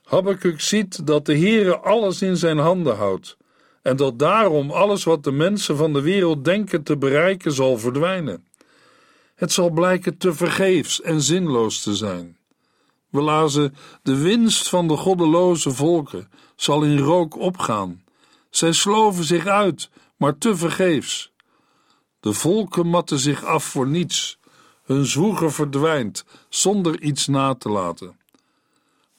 Habakkuk 0.04 0.60
ziet 0.60 1.06
dat 1.06 1.26
de 1.26 1.38
Heere 1.38 1.78
alles 1.78 2.22
in 2.22 2.36
zijn 2.36 2.58
handen 2.58 2.96
houdt 2.96 3.36
en 3.82 3.96
dat 3.96 4.18
daarom 4.18 4.70
alles 4.70 5.04
wat 5.04 5.24
de 5.24 5.32
mensen 5.32 5.76
van 5.76 5.92
de 5.92 6.00
wereld 6.00 6.44
denken 6.44 6.82
te 6.82 6.96
bereiken 6.96 7.52
zal 7.52 7.78
verdwijnen. 7.78 8.44
Het 9.34 9.52
zal 9.52 9.70
blijken 9.70 10.16
te 10.16 10.34
vergeefs 10.34 11.00
en 11.00 11.20
zinloos 11.20 11.82
te 11.82 11.94
zijn. 11.94 12.36
We 13.08 13.20
lazen: 13.20 13.74
De 14.02 14.16
winst 14.16 14.68
van 14.68 14.88
de 14.88 14.96
goddeloze 14.96 15.70
volken 15.70 16.30
zal 16.56 16.82
in 16.82 16.98
rook 16.98 17.36
opgaan. 17.36 18.04
Zij 18.50 18.72
sloven 18.72 19.24
zich 19.24 19.46
uit, 19.46 19.90
maar 20.16 20.38
te 20.38 20.56
vergeefs. 20.56 21.32
De 22.20 22.32
volken 22.32 22.86
matten 22.86 23.18
zich 23.18 23.44
af 23.44 23.64
voor 23.64 23.86
niets. 23.86 24.38
Hun 24.84 25.06
zwoegen 25.06 25.52
verdwijnt 25.52 26.24
zonder 26.48 27.00
iets 27.00 27.26
na 27.26 27.54
te 27.54 27.68
laten. 27.68 28.18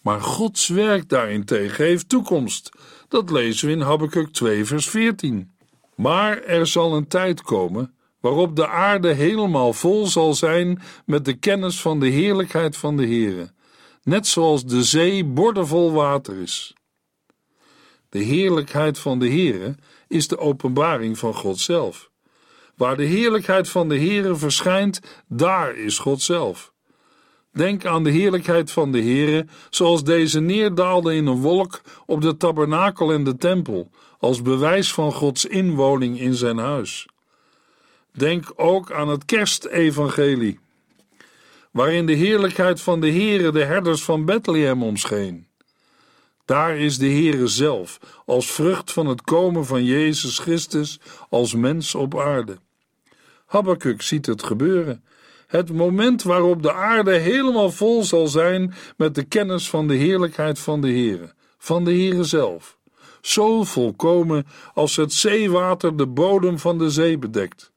Maar 0.02 0.22
Gods 0.22 0.68
werk 0.68 1.10
daarentegen 1.10 1.86
heeft 1.86 2.10
toekomst. 2.10 2.70
Dat 3.08 3.30
lezen 3.30 3.68
we 3.68 3.74
in 3.74 3.82
Habakkuk 3.82 4.34
2, 4.34 4.66
vers 4.66 4.90
14. 4.90 5.56
Maar 5.96 6.42
er 6.42 6.68
zal 6.68 6.96
een 6.96 7.08
tijd 7.08 7.42
komen 7.42 7.96
waarop 8.26 8.56
de 8.56 8.68
aarde 8.68 9.14
helemaal 9.14 9.74
vol 9.74 10.08
zal 10.08 10.34
zijn 10.34 10.82
met 11.06 11.26
de 11.26 11.34
kennis 11.34 11.82
van 11.82 12.00
de 12.00 12.08
heerlijkheid 12.08 12.78
van 12.78 12.98
de 12.98 13.06
Heere, 13.06 13.52
net 14.04 14.28
zoals 14.28 14.66
de 14.66 14.84
zee 14.84 15.26
bordenvol 15.26 15.92
water 15.92 16.42
is. 16.42 16.74
De 18.10 18.20
heerlijkheid 18.20 19.00
van 19.00 19.20
de 19.20 19.28
Heere 19.28 19.76
is 20.08 20.28
de 20.28 20.38
openbaring 20.38 21.18
van 21.18 21.34
God 21.34 21.60
zelf. 21.60 22.10
Waar 22.76 22.98
de 22.98 23.04
heerlijkheid 23.04 23.70
van 23.70 23.90
de 23.90 23.98
Heere 23.98 24.36
verschijnt, 24.36 25.00
daar 25.28 25.76
is 25.76 26.00
God 26.00 26.22
zelf. 26.22 26.74
Denk 27.52 27.86
aan 27.86 28.04
de 28.04 28.12
heerlijkheid 28.12 28.72
van 28.72 28.92
de 28.92 29.02
Heere, 29.02 29.46
zoals 29.70 30.04
deze 30.04 30.40
neerdaalde 30.40 31.16
in 31.16 31.26
een 31.26 31.42
wolk 31.42 31.82
op 32.06 32.22
de 32.22 32.38
tabernakel 32.38 33.12
en 33.12 33.24
de 33.24 33.38
tempel, 33.38 33.90
als 34.20 34.42
bewijs 34.42 34.94
van 34.94 35.14
Gods 35.14 35.46
inwoning 35.46 36.20
in 36.20 36.34
zijn 36.34 36.58
huis. 36.58 37.08
Denk 38.18 38.52
ook 38.56 38.92
aan 38.92 39.08
het 39.08 39.26
kerstevangelie, 39.26 40.60
waarin 41.72 42.06
de 42.06 42.14
heerlijkheid 42.14 42.82
van 42.82 43.02
de 43.02 43.12
Heere 43.12 43.52
de 43.52 43.64
herders 43.64 44.04
van 44.04 44.26
Bethlehem 44.26 44.84
omscheen. 44.84 45.48
Daar 46.46 46.78
is 46.78 46.98
de 46.98 47.10
Heere 47.10 47.48
zelf, 47.48 48.00
als 48.26 48.52
vrucht 48.52 48.92
van 48.92 49.08
het 49.08 49.22
komen 49.22 49.66
van 49.66 49.84
Jezus 49.84 50.40
Christus 50.40 51.00
als 51.30 51.54
mens 51.54 51.96
op 51.96 52.20
aarde. 52.20 52.58
Habakkuk 53.46 54.02
ziet 54.02 54.26
het 54.26 54.44
gebeuren. 54.44 55.04
Het 55.48 55.74
moment 55.74 56.24
waarop 56.24 56.64
de 56.64 56.74
aarde 56.74 57.12
helemaal 57.12 57.72
vol 57.72 58.04
zal 58.04 58.28
zijn 58.28 58.74
met 58.98 59.16
de 59.16 59.24
kennis 59.24 59.70
van 59.70 59.88
de 59.88 59.96
heerlijkheid 59.96 60.60
van 60.60 60.82
de 60.82 60.88
Heere, 60.88 61.34
van 61.58 61.84
de 61.84 61.92
Heere 61.92 62.24
zelf. 62.24 62.78
Zo 63.22 63.64
volkomen 63.64 64.48
als 64.74 64.96
het 64.96 65.14
zeewater 65.14 65.98
de 65.98 66.08
bodem 66.08 66.60
van 66.60 66.78
de 66.78 66.90
zee 66.90 67.18
bedekt. 67.18 67.74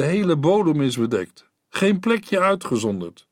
De 0.00 0.06
hele 0.06 0.36
bodem 0.36 0.80
is 0.82 0.96
bedekt, 0.96 1.48
geen 1.68 2.00
plekje 2.00 2.40
uitgezonderd. 2.40 3.26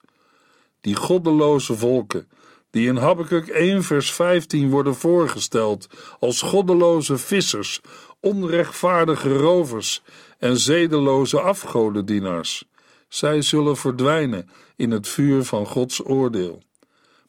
Die 0.81 0.95
goddeloze 0.97 1.75
volken, 1.75 2.29
die 2.71 2.89
in 2.89 2.97
Habakkuk 2.97 3.47
1 3.47 3.83
vers 3.83 4.13
15 4.13 4.71
worden 4.71 4.95
voorgesteld 4.95 5.89
als 6.19 6.43
goddeloze 6.43 7.19
vissers, 7.19 7.81
onrechtvaardige 8.21 9.37
rovers 9.37 10.03
en 10.39 10.57
zedeloze 10.57 11.41
afgodendienaars. 11.41 12.65
Zij 13.09 13.43
zullen 13.43 13.77
verdwijnen 13.77 14.51
in 14.77 14.91
het 14.91 15.09
vuur 15.09 15.45
van 15.45 15.67
Gods 15.67 16.05
oordeel. 16.05 16.63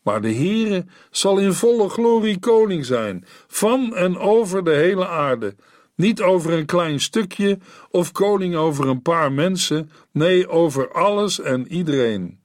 Maar 0.04 0.22
de 0.22 0.34
Heere 0.34 0.86
zal 1.12 1.38
in 1.38 1.54
volle 1.54 1.90
glorie 1.90 2.40
koning 2.40 2.86
zijn, 2.86 3.26
van 3.48 3.96
en 3.96 4.18
over 4.18 4.64
de 4.64 4.74
hele 4.74 5.08
aarde, 5.08 5.56
niet 6.00 6.22
over 6.22 6.54
een 6.54 6.66
klein 6.66 7.00
stukje 7.00 7.58
of 7.92 8.12
koning 8.12 8.56
over 8.56 8.88
een 8.88 9.02
paar 9.02 9.32
mensen, 9.32 9.92
nee, 10.12 10.48
over 10.48 10.92
alles 10.92 11.40
en 11.40 11.68
iedereen. 11.68 12.40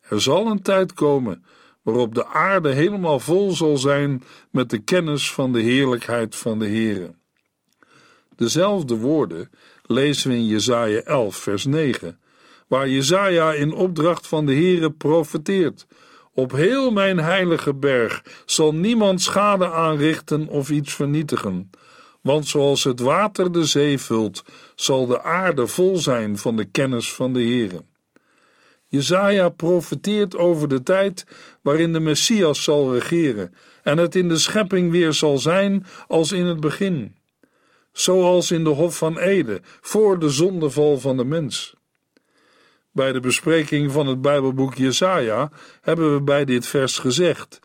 Er 0.00 0.20
zal 0.20 0.46
een 0.46 0.62
tijd 0.62 0.92
komen 0.92 1.44
waarop 1.82 2.14
de 2.14 2.26
aarde 2.26 2.72
helemaal 2.72 3.20
vol 3.20 3.50
zal 3.50 3.76
zijn 3.76 4.22
met 4.50 4.70
de 4.70 4.78
kennis 4.78 5.32
van 5.32 5.52
de 5.52 5.60
heerlijkheid 5.60 6.36
van 6.36 6.58
de 6.58 6.66
Heere. 6.66 7.14
Dezelfde 8.36 8.96
woorden 8.96 9.50
lezen 9.82 10.30
we 10.30 10.36
in 10.36 10.46
Jesaja 10.46 11.00
11 11.00 11.36
vers 11.36 11.64
9, 11.64 12.18
waar 12.68 12.88
Jezaja 12.88 13.52
in 13.52 13.72
opdracht 13.72 14.26
van 14.26 14.46
de 14.46 14.54
Heere 14.54 14.90
profeteert. 14.90 15.86
Op 16.32 16.52
heel 16.52 16.90
mijn 16.90 17.18
heilige 17.18 17.74
berg 17.74 18.22
zal 18.46 18.74
niemand 18.74 19.22
schade 19.22 19.70
aanrichten 19.70 20.48
of 20.48 20.70
iets 20.70 20.94
vernietigen. 20.94 21.70
Want 22.24 22.46
zoals 22.46 22.84
het 22.84 23.00
water 23.00 23.52
de 23.52 23.64
zee 23.64 23.98
vult, 23.98 24.44
zal 24.74 25.06
de 25.06 25.22
aarde 25.22 25.66
vol 25.66 25.96
zijn 25.96 26.38
van 26.38 26.56
de 26.56 26.64
kennis 26.64 27.12
van 27.12 27.32
de 27.32 27.40
Heere. 27.40 27.84
Jezaja 28.86 29.48
profeteert 29.48 30.36
over 30.36 30.68
de 30.68 30.82
tijd 30.82 31.26
waarin 31.62 31.92
de 31.92 32.00
Messias 32.00 32.62
zal 32.62 32.92
regeren 32.94 33.54
en 33.82 33.98
het 33.98 34.14
in 34.14 34.28
de 34.28 34.38
schepping 34.38 34.90
weer 34.90 35.12
zal 35.12 35.38
zijn 35.38 35.86
als 36.06 36.32
in 36.32 36.44
het 36.44 36.60
begin. 36.60 37.16
Zoals 37.92 38.50
in 38.50 38.64
de 38.64 38.70
Hof 38.70 38.96
van 38.96 39.18
Ede, 39.18 39.60
voor 39.80 40.18
de 40.18 40.28
zondeval 40.28 40.98
van 40.98 41.16
de 41.16 41.24
mens. 41.24 41.74
Bij 42.92 43.12
de 43.12 43.20
bespreking 43.20 43.92
van 43.92 44.06
het 44.06 44.20
Bijbelboek 44.20 44.74
Jesaja 44.74 45.50
hebben 45.80 46.14
we 46.14 46.22
bij 46.22 46.44
dit 46.44 46.66
vers 46.66 46.98
gezegd: 46.98 47.60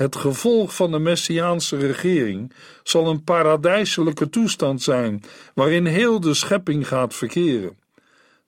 Het 0.00 0.16
gevolg 0.16 0.74
van 0.74 0.90
de 0.90 0.98
Messiaanse 0.98 1.76
regering 1.76 2.52
zal 2.82 3.08
een 3.08 3.24
paradijselijke 3.24 4.28
toestand 4.28 4.82
zijn, 4.82 5.22
waarin 5.54 5.86
heel 5.86 6.20
de 6.20 6.34
schepping 6.34 6.88
gaat 6.88 7.14
verkeren. 7.14 7.78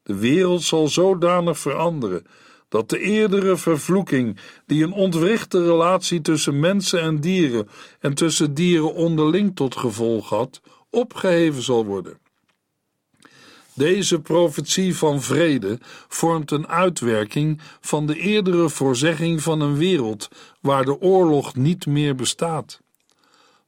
De 0.03 0.15
wereld 0.15 0.63
zal 0.63 0.89
zodanig 0.89 1.59
veranderen 1.59 2.27
dat 2.69 2.89
de 2.91 2.99
eerdere 2.99 3.57
vervloeking, 3.57 4.39
die 4.67 4.85
een 4.85 4.93
ontwrichte 4.93 5.65
relatie 5.65 6.21
tussen 6.21 6.61
mensen 6.61 7.01
en 7.01 7.21
dieren 7.21 7.69
en 8.01 8.15
tussen 8.15 8.55
dieren 8.55 8.95
onderling 8.95 9.57
tot 9.57 9.77
gevolg 9.77 10.29
had, 10.29 10.61
opgeheven 10.91 11.63
zal 11.63 11.85
worden. 11.85 12.22
Deze 13.75 14.21
profetie 14.21 14.97
van 14.97 15.23
vrede 15.23 15.79
vormt 16.09 16.51
een 16.51 16.69
uitwerking 16.69 17.61
van 17.81 18.07
de 18.07 18.19
eerdere 18.19 18.69
voorzegging 18.69 19.43
van 19.43 19.61
een 19.61 19.77
wereld 19.77 20.29
waar 20.61 20.85
de 20.85 21.01
oorlog 21.01 21.55
niet 21.55 21.87
meer 21.87 22.15
bestaat. 22.15 22.81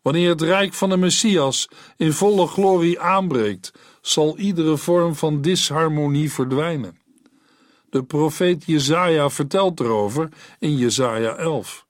Wanneer 0.03 0.29
het 0.29 0.43
rijk 0.43 0.75
van 0.75 0.89
de 0.89 0.97
Messias 0.97 1.69
in 1.97 2.13
volle 2.13 2.47
glorie 2.47 3.01
aanbreekt, 3.01 3.73
zal 4.01 4.39
iedere 4.39 4.77
vorm 4.77 5.15
van 5.15 5.41
disharmonie 5.41 6.33
verdwijnen. 6.33 6.99
De 7.91 8.03
profeet 8.03 8.65
Jezaja 8.67 9.31
vertelt 9.31 9.81
erover 9.81 10.29
in 10.59 10.77
Jezaja 10.77 11.37
11. 11.37 11.87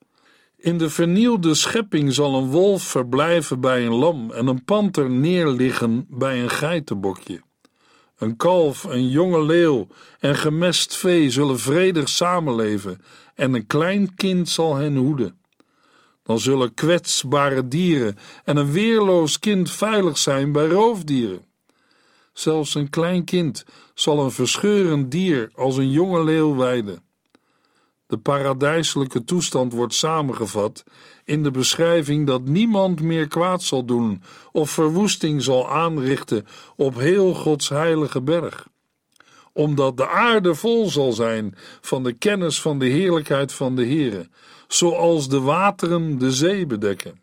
In 0.57 0.79
de 0.79 0.91
vernielde 0.91 1.55
schepping 1.55 2.13
zal 2.13 2.35
een 2.35 2.51
wolf 2.51 2.83
verblijven 2.83 3.61
bij 3.61 3.87
een 3.87 3.95
lam 3.95 4.31
en 4.31 4.47
een 4.47 4.65
panter 4.65 5.11
neerliggen 5.11 6.07
bij 6.09 6.43
een 6.43 6.51
geitenbokje. 6.51 7.43
Een 8.19 8.37
kalf, 8.37 8.85
een 8.85 9.09
jonge 9.09 9.45
leeuw 9.45 9.87
en 10.19 10.37
gemest 10.37 10.97
vee 10.97 11.31
zullen 11.31 11.59
vredig 11.59 12.09
samenleven 12.09 13.03
en 13.35 13.55
een 13.55 13.67
klein 13.67 14.15
kind 14.15 14.49
zal 14.49 14.75
hen 14.75 14.97
hoeden. 14.97 15.39
Dan 16.23 16.39
zullen 16.39 16.75
kwetsbare 16.75 17.69
dieren 17.69 18.19
en 18.45 18.57
een 18.57 18.73
weerloos 18.73 19.39
kind 19.39 19.71
veilig 19.71 20.19
zijn 20.19 20.53
bij 20.53 20.67
roofdieren. 20.67 21.45
Zelfs 22.33 22.75
een 22.75 22.91
klein 22.91 23.25
kind 23.25 23.65
zal 23.95 24.25
een 24.25 24.31
verscheurend 24.31 25.11
dier 25.11 25.51
als 25.55 25.77
een 25.77 25.91
jonge 25.91 26.25
leeuw 26.25 26.57
weiden. 26.57 27.04
De 28.07 28.19
paradijselijke 28.19 29.25
toestand 29.25 29.73
wordt 29.73 29.95
samengevat 29.95 30.85
in 31.25 31.43
de 31.43 31.51
beschrijving 31.51 32.27
dat 32.27 32.45
niemand 32.45 33.03
meer 33.03 33.29
kwaad 33.29 33.63
zal 33.63 33.85
doen 33.85 34.23
of 34.53 34.71
verwoesting 34.71 35.43
zal 35.43 35.71
aanrichten 35.71 36.47
op 36.77 36.95
heel 36.95 37.35
Gods 37.35 37.69
heilige 37.69 38.23
berg, 38.23 38.67
omdat 39.53 39.97
de 39.97 40.09
aarde 40.09 40.55
vol 40.55 40.91
zal 40.91 41.13
zijn 41.13 41.55
van 41.81 42.03
de 42.03 42.13
kennis 42.13 42.61
van 42.61 42.79
de 42.79 42.87
heerlijkheid 42.87 43.53
van 43.53 43.77
de 43.77 43.87
Heere, 43.87 44.29
zoals 44.69 45.29
de 45.29 45.41
wateren 45.41 46.19
de 46.19 46.33
zee 46.33 46.67
bedekken. 46.67 47.23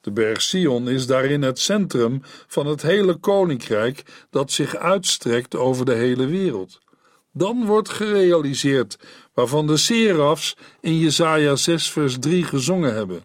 De 0.00 0.12
berg 0.12 0.42
Sion 0.42 0.88
is 0.88 1.06
daarin 1.06 1.42
het 1.42 1.58
centrum 1.58 2.20
van 2.46 2.66
het 2.66 2.82
hele 2.82 3.14
koninkrijk 3.14 4.26
dat 4.30 4.50
zich 4.50 4.76
uitstrekt 4.76 5.56
over 5.56 5.84
de 5.84 5.94
hele 5.94 6.26
wereld. 6.26 6.81
Dan 7.32 7.66
wordt 7.66 7.88
gerealiseerd 7.88 8.98
waarvan 9.34 9.66
de 9.66 9.76
serafs 9.76 10.56
in 10.80 10.98
Jesaja 10.98 11.56
6 11.56 11.90
vers 11.90 12.18
3 12.18 12.44
gezongen 12.44 12.94
hebben. 12.94 13.24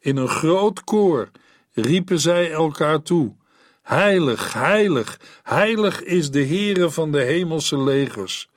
In 0.00 0.16
een 0.16 0.28
groot 0.28 0.84
koor 0.84 1.30
riepen 1.72 2.20
zij 2.20 2.52
elkaar 2.52 3.02
toe: 3.02 3.36
Heilig, 3.82 4.52
heilig, 4.52 5.20
heilig 5.42 6.02
is 6.02 6.30
de 6.30 6.46
Heere 6.46 6.90
van 6.90 7.12
de 7.12 7.20
hemelse 7.20 7.82
legers. 7.82 8.50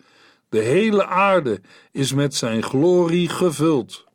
De 0.49 0.59
hele 0.59 1.05
aarde 1.05 1.61
is 1.91 2.13
met 2.13 2.35
zijn 2.35 2.63
glorie 2.63 3.29
gevuld. 3.29 4.05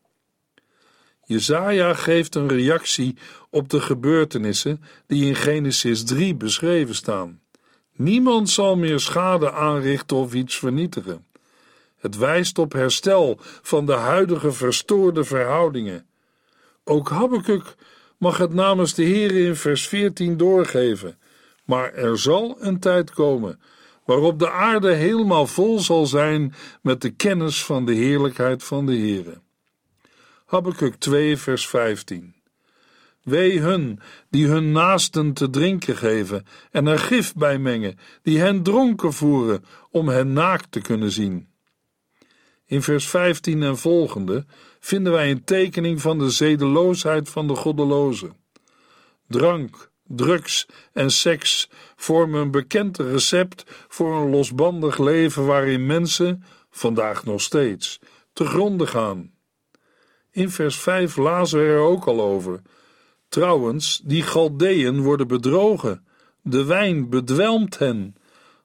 Jezaja 1.25 1.95
geeft 1.95 2.35
een 2.35 2.49
reactie 2.49 3.17
op 3.51 3.69
de 3.69 3.81
gebeurtenissen 3.81 4.83
die 5.07 5.27
in 5.27 5.35
Genesis 5.35 6.05
3 6.05 6.35
beschreven 6.35 6.95
staan. 6.95 7.41
Niemand 8.01 8.51
zal 8.51 8.77
meer 8.77 9.01
schade 9.01 9.53
aanrichten 9.53 10.17
of 10.17 10.35
iets 10.35 10.59
vernietigen. 10.59 11.27
Het 11.99 12.17
wijst 12.17 12.59
op 12.59 12.73
herstel 12.73 13.39
van 13.41 13.87
de 13.87 13.93
huidige 13.93 14.53
verstoorde 14.53 15.25
verhoudingen. 15.25 16.07
Ook 16.85 17.09
Habakkuk 17.09 17.75
mag 18.19 18.39
het 18.39 18.55
namens 18.55 18.95
de 18.95 19.03
Heer 19.03 19.47
in 19.47 19.57
vers 19.57 19.89
14 19.89 20.37
doorgeven. 20.37 21.19
Maar 21.65 21.93
er 21.93 22.19
zal 22.19 22.57
een 22.61 22.79
tijd 22.79 23.11
komen 23.11 23.61
waarop 24.05 24.39
de 24.39 24.51
aarde 24.51 24.93
helemaal 24.93 25.47
vol 25.47 25.79
zal 25.79 26.07
zijn 26.07 26.55
met 26.83 27.01
de 27.01 27.11
kennis 27.11 27.65
van 27.65 27.87
de 27.87 27.95
heerlijkheid 27.95 28.65
van 28.65 28.87
de 28.87 28.97
Heere. 28.97 29.41
Habakkuk 30.47 30.95
2 30.95 31.37
vers 31.37 31.69
15 31.69 32.40
Wee 33.23 33.61
hun 33.61 34.01
die 34.31 34.47
hun 34.47 34.73
naasten 34.73 35.33
te 35.33 35.51
drinken 35.51 35.97
geven 35.97 36.47
en 36.71 36.87
er 36.87 36.99
gif 36.99 37.35
bij 37.35 37.59
mengen, 37.59 37.99
die 38.23 38.39
hen 38.39 38.63
dronken 38.63 39.13
voeren 39.13 39.65
om 39.91 40.09
hen 40.09 40.33
naakt 40.33 40.73
te 40.73 40.81
kunnen 40.81 41.11
zien. 41.11 41.49
In 42.67 42.83
vers 42.83 43.09
15 43.09 43.63
en 43.63 43.79
volgende 43.79 44.45
vinden 44.81 45.13
wij 45.13 45.31
een 45.31 45.45
tekening 45.45 46.01
van 46.01 46.19
de 46.19 46.31
zedeloosheid 46.31 47.29
van 47.29 47.47
de 47.47 47.55
goddelozen. 47.55 48.37
Drank, 49.29 49.91
drugs 50.07 50.67
en 50.93 51.11
seks 51.11 51.71
vormen 51.97 52.41
een 52.41 52.51
bekend 52.51 52.99
recept 52.99 53.65
voor 53.89 54.17
een 54.17 54.31
losbandig 54.31 54.99
leven 54.99 55.47
waarin 55.47 55.87
mensen, 55.87 56.45
vandaag 56.71 57.25
nog 57.25 57.41
steeds, 57.41 57.99
te 58.33 58.45
gronden 58.45 58.89
gaan. 58.89 59.33
In 60.31 60.51
vers 60.51 60.77
5 60.77 61.17
lazen 61.17 61.59
we 61.59 61.65
er 61.65 61.79
ook 61.79 62.05
al 62.05 62.21
over. 62.21 62.63
Trouwens, 63.31 64.01
die 64.05 64.23
Galdeën 64.23 65.01
worden 65.01 65.29
bedrogen. 65.29 66.05
De 66.43 66.65
wijn 66.65 67.11
bedwelmt 67.11 67.79
hen, 67.79 68.17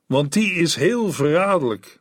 want 0.05 0.33
die 0.33 0.53
is 0.53 0.75
heel 0.75 1.11
verraderlijk. 1.11 1.99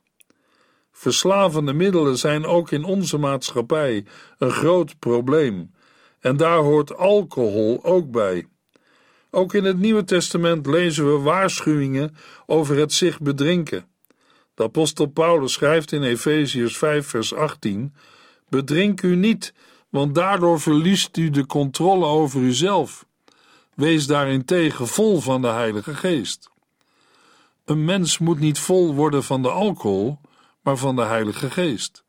Verslavende 0.93 1.73
middelen 1.73 2.19
zijn 2.19 2.45
ook 2.45 2.71
in 2.71 2.85
onze 2.85 3.19
maatschappij 3.19 4.05
een 4.39 4.51
groot 4.51 4.99
probleem, 4.99 5.75
en 6.21 6.37
daar 6.37 6.59
hoort 6.59 6.97
alcohol 6.97 7.85
ook 7.85 8.11
bij. 8.11 8.47
Ook 9.31 9.55
in 9.55 9.65
het 9.65 9.79
Nieuwe 9.79 10.05
Testament 10.05 10.67
lezen 10.67 11.13
we 11.13 11.19
waarschuwingen 11.19 12.17
over 12.47 12.77
het 12.77 12.93
zich 12.93 13.21
bedrinken. 13.21 13.87
De 14.55 14.63
apostel 14.63 15.07
Paulus 15.07 15.53
schrijft 15.53 15.93
in 15.93 16.03
Efeziërs 16.03 16.77
5 16.77 17.07
vers 17.07 17.35
18: 17.35 17.95
Bedrink 18.49 19.03
u 19.03 19.17
niet, 19.17 19.55
want 19.95 20.15
daardoor 20.15 20.61
verliest 20.61 21.17
u 21.17 21.31
de 21.31 21.47
controle 21.47 22.05
over 22.05 22.41
uzelf. 22.41 23.07
Wees 23.75 24.07
daarentegen 24.07 24.89
vol 24.89 25.21
van 25.21 25.43
de 25.43 25.49
Heilige 25.49 25.95
Geest. 25.95 26.51
Een 27.65 27.85
mens 27.85 28.19
moet 28.19 28.41
niet 28.41 28.59
vol 28.59 28.95
worden 28.95 29.25
van 29.25 29.43
de 29.43 29.51
alcohol, 29.51 30.19
maar 30.63 30.77
van 30.77 30.97
de 30.97 31.03
Heilige 31.03 31.51
Geest. 31.51 32.05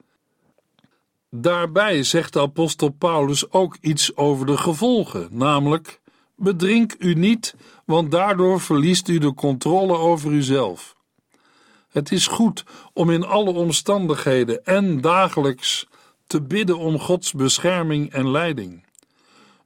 Daarbij 1.29 2.03
zegt 2.03 2.33
de 2.33 2.39
apostel 2.39 2.89
Paulus 2.89 3.51
ook 3.51 3.77
iets 3.81 4.15
over 4.15 4.45
de 4.45 4.57
gevolgen, 4.57 5.27
namelijk: 5.31 6.01
bedrink 6.35 6.95
u 6.99 7.13
niet, 7.13 7.55
want 7.85 8.11
daardoor 8.11 8.61
verliest 8.61 9.07
u 9.07 9.17
de 9.17 9.33
controle 9.33 9.97
over 9.97 10.31
uzelf. 10.31 10.95
Het 11.89 12.11
is 12.11 12.27
goed 12.27 12.63
om 12.93 13.09
in 13.09 13.25
alle 13.25 13.51
omstandigheden 13.51 14.65
en 14.65 15.01
dagelijks 15.01 15.87
te 16.27 16.41
bidden 16.41 16.77
om 16.77 16.99
Gods 16.99 17.33
bescherming 17.33 18.11
en 18.11 18.31
leiding. 18.31 18.85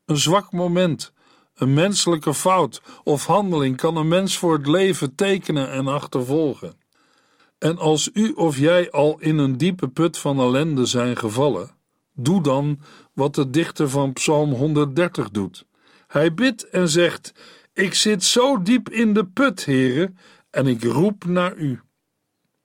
Een 0.06 0.18
zwak 0.18 0.52
moment, 0.52 1.14
een 1.56 1.74
menselijke 1.74 2.34
fout 2.34 2.82
of 3.04 3.26
handeling 3.26 3.78
kan 3.78 3.96
een 3.96 4.08
mens 4.08 4.38
voor 4.38 4.54
het 4.54 4.68
leven 4.68 5.16
tekenen 5.16 5.72
en 5.72 5.88
achtervolgen. 5.88 6.74
En 7.58 7.78
als 7.78 8.10
u 8.14 8.32
of 8.32 8.58
jij 8.58 8.92
al 8.92 9.20
in 9.20 9.38
een 9.38 9.58
diepe 9.58 9.88
put 9.88 10.18
van 10.18 10.40
ellende 10.40 10.86
zijn 10.86 11.18
gevallen, 11.18 11.72
doe 12.14 12.42
dan 12.42 12.80
wat 13.14 13.36
de 13.36 13.50
dichter 13.50 13.90
van 13.90 14.14
Psalm 14.14 14.52
130 14.52 15.30
doet. 15.30 15.66
Hij 16.08 16.34
bidt 16.34 16.70
en 16.70 16.90
zegt: 16.90 17.34
Ik 17.74 17.94
zit 17.94 18.24
zo 18.24 18.62
diep 18.62 18.90
in 18.90 19.14
de 19.14 19.26
put, 19.26 19.66
heren, 19.66 20.18
en 20.50 20.68
ik 20.68 20.84
roep 20.84 21.26
naar 21.26 21.56
u. 21.56 21.82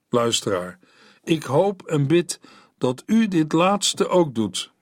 luisteraar. 0.08 0.78
Ik 1.22 1.42
hoop 1.42 1.82
en 1.82 2.06
bid 2.06 2.40
dat 2.84 3.02
u 3.06 3.28
dit 3.28 3.52
laatste 3.52 4.08
ook 4.08 4.34
doet. 4.34 4.72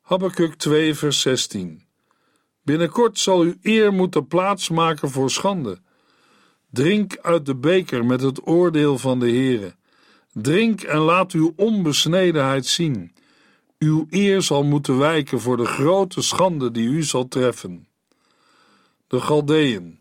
Habakkuk 0.00 0.54
2, 0.54 0.94
vers 0.94 1.20
16. 1.20 1.82
Binnenkort 2.62 3.18
zal 3.18 3.44
u 3.44 3.58
eer 3.62 3.92
moeten 3.92 4.26
plaatsmaken 4.26 5.10
voor 5.10 5.30
schande. 5.30 5.78
Drink 6.70 7.18
uit 7.18 7.46
de 7.46 7.56
beker 7.56 8.04
met 8.04 8.20
het 8.20 8.46
oordeel 8.46 8.98
van 8.98 9.18
de 9.18 9.30
Heere. 9.30 9.74
Drink 10.32 10.82
en 10.82 10.98
laat 10.98 11.32
uw 11.32 11.52
onbesnedenheid 11.56 12.66
zien. 12.66 13.12
Uw 13.78 14.06
eer 14.10 14.42
zal 14.42 14.62
moeten 14.62 14.98
wijken 14.98 15.40
voor 15.40 15.56
de 15.56 15.66
grote 15.66 16.22
schande 16.22 16.70
die 16.70 16.88
u 16.88 17.02
zal 17.02 17.28
treffen. 17.28 17.88
De 19.06 19.20
Galdeën, 19.20 20.00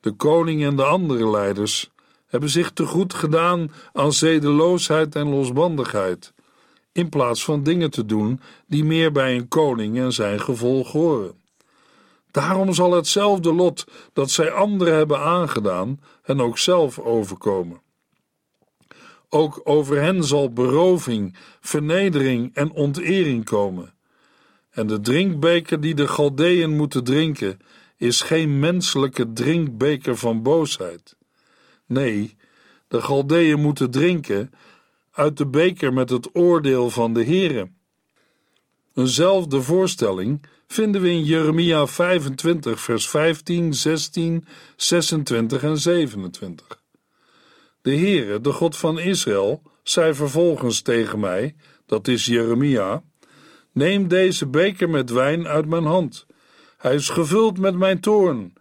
de 0.00 0.12
koning 0.12 0.64
en 0.64 0.76
de 0.76 0.84
andere 0.84 1.30
leiders 1.30 1.91
hebben 2.32 2.50
zich 2.50 2.70
te 2.70 2.86
goed 2.86 3.14
gedaan 3.14 3.72
aan 3.92 4.12
zedeloosheid 4.12 5.14
en 5.14 5.28
losbandigheid, 5.28 6.32
in 6.92 7.08
plaats 7.08 7.44
van 7.44 7.62
dingen 7.62 7.90
te 7.90 8.06
doen 8.06 8.40
die 8.66 8.84
meer 8.84 9.12
bij 9.12 9.36
een 9.36 9.48
koning 9.48 9.98
en 9.98 10.12
zijn 10.12 10.40
gevolg 10.40 10.92
horen. 10.92 11.34
Daarom 12.30 12.72
zal 12.72 12.92
hetzelfde 12.92 13.52
lot 13.54 13.86
dat 14.12 14.30
zij 14.30 14.50
anderen 14.50 14.94
hebben 14.94 15.18
aangedaan 15.18 16.00
hen 16.22 16.40
ook 16.40 16.58
zelf 16.58 16.98
overkomen. 16.98 17.80
Ook 19.28 19.60
over 19.64 20.02
hen 20.02 20.24
zal 20.24 20.52
beroving, 20.52 21.36
vernedering 21.60 22.50
en 22.54 22.72
ontering 22.72 23.44
komen. 23.44 23.94
En 24.70 24.86
de 24.86 25.00
drinkbeker 25.00 25.80
die 25.80 25.94
de 25.94 26.08
Galdeën 26.08 26.76
moeten 26.76 27.04
drinken, 27.04 27.58
is 27.96 28.20
geen 28.20 28.58
menselijke 28.58 29.32
drinkbeker 29.32 30.16
van 30.16 30.42
boosheid. 30.42 31.16
Nee, 31.92 32.36
de 32.88 33.02
Galdeën 33.02 33.60
moeten 33.60 33.90
drinken 33.90 34.50
uit 35.12 35.36
de 35.36 35.46
beker 35.46 35.92
met 35.92 36.10
het 36.10 36.28
oordeel 36.32 36.90
van 36.90 37.14
de 37.14 37.24
Heere. 37.24 37.70
Eenzelfde 38.94 39.62
voorstelling 39.62 40.42
vinden 40.66 41.00
we 41.00 41.10
in 41.10 41.24
Jeremia 41.24 41.86
25, 41.86 42.80
vers 42.80 43.08
15, 43.08 43.74
16, 43.74 44.46
26 44.76 45.62
en 45.62 45.78
27. 45.78 46.82
De 47.82 47.96
Heere, 47.96 48.40
de 48.40 48.52
God 48.52 48.76
van 48.76 48.98
Israël, 48.98 49.62
zei 49.82 50.14
vervolgens 50.14 50.80
tegen 50.80 51.20
mij, 51.20 51.54
dat 51.86 52.08
is 52.08 52.26
Jeremia, 52.26 53.02
neem 53.72 54.08
deze 54.08 54.46
beker 54.46 54.90
met 54.90 55.10
wijn 55.10 55.46
uit 55.46 55.66
mijn 55.66 55.84
hand. 55.84 56.26
Hij 56.78 56.94
is 56.94 57.08
gevuld 57.08 57.58
met 57.58 57.74
mijn 57.74 58.00
toorn. 58.00 58.52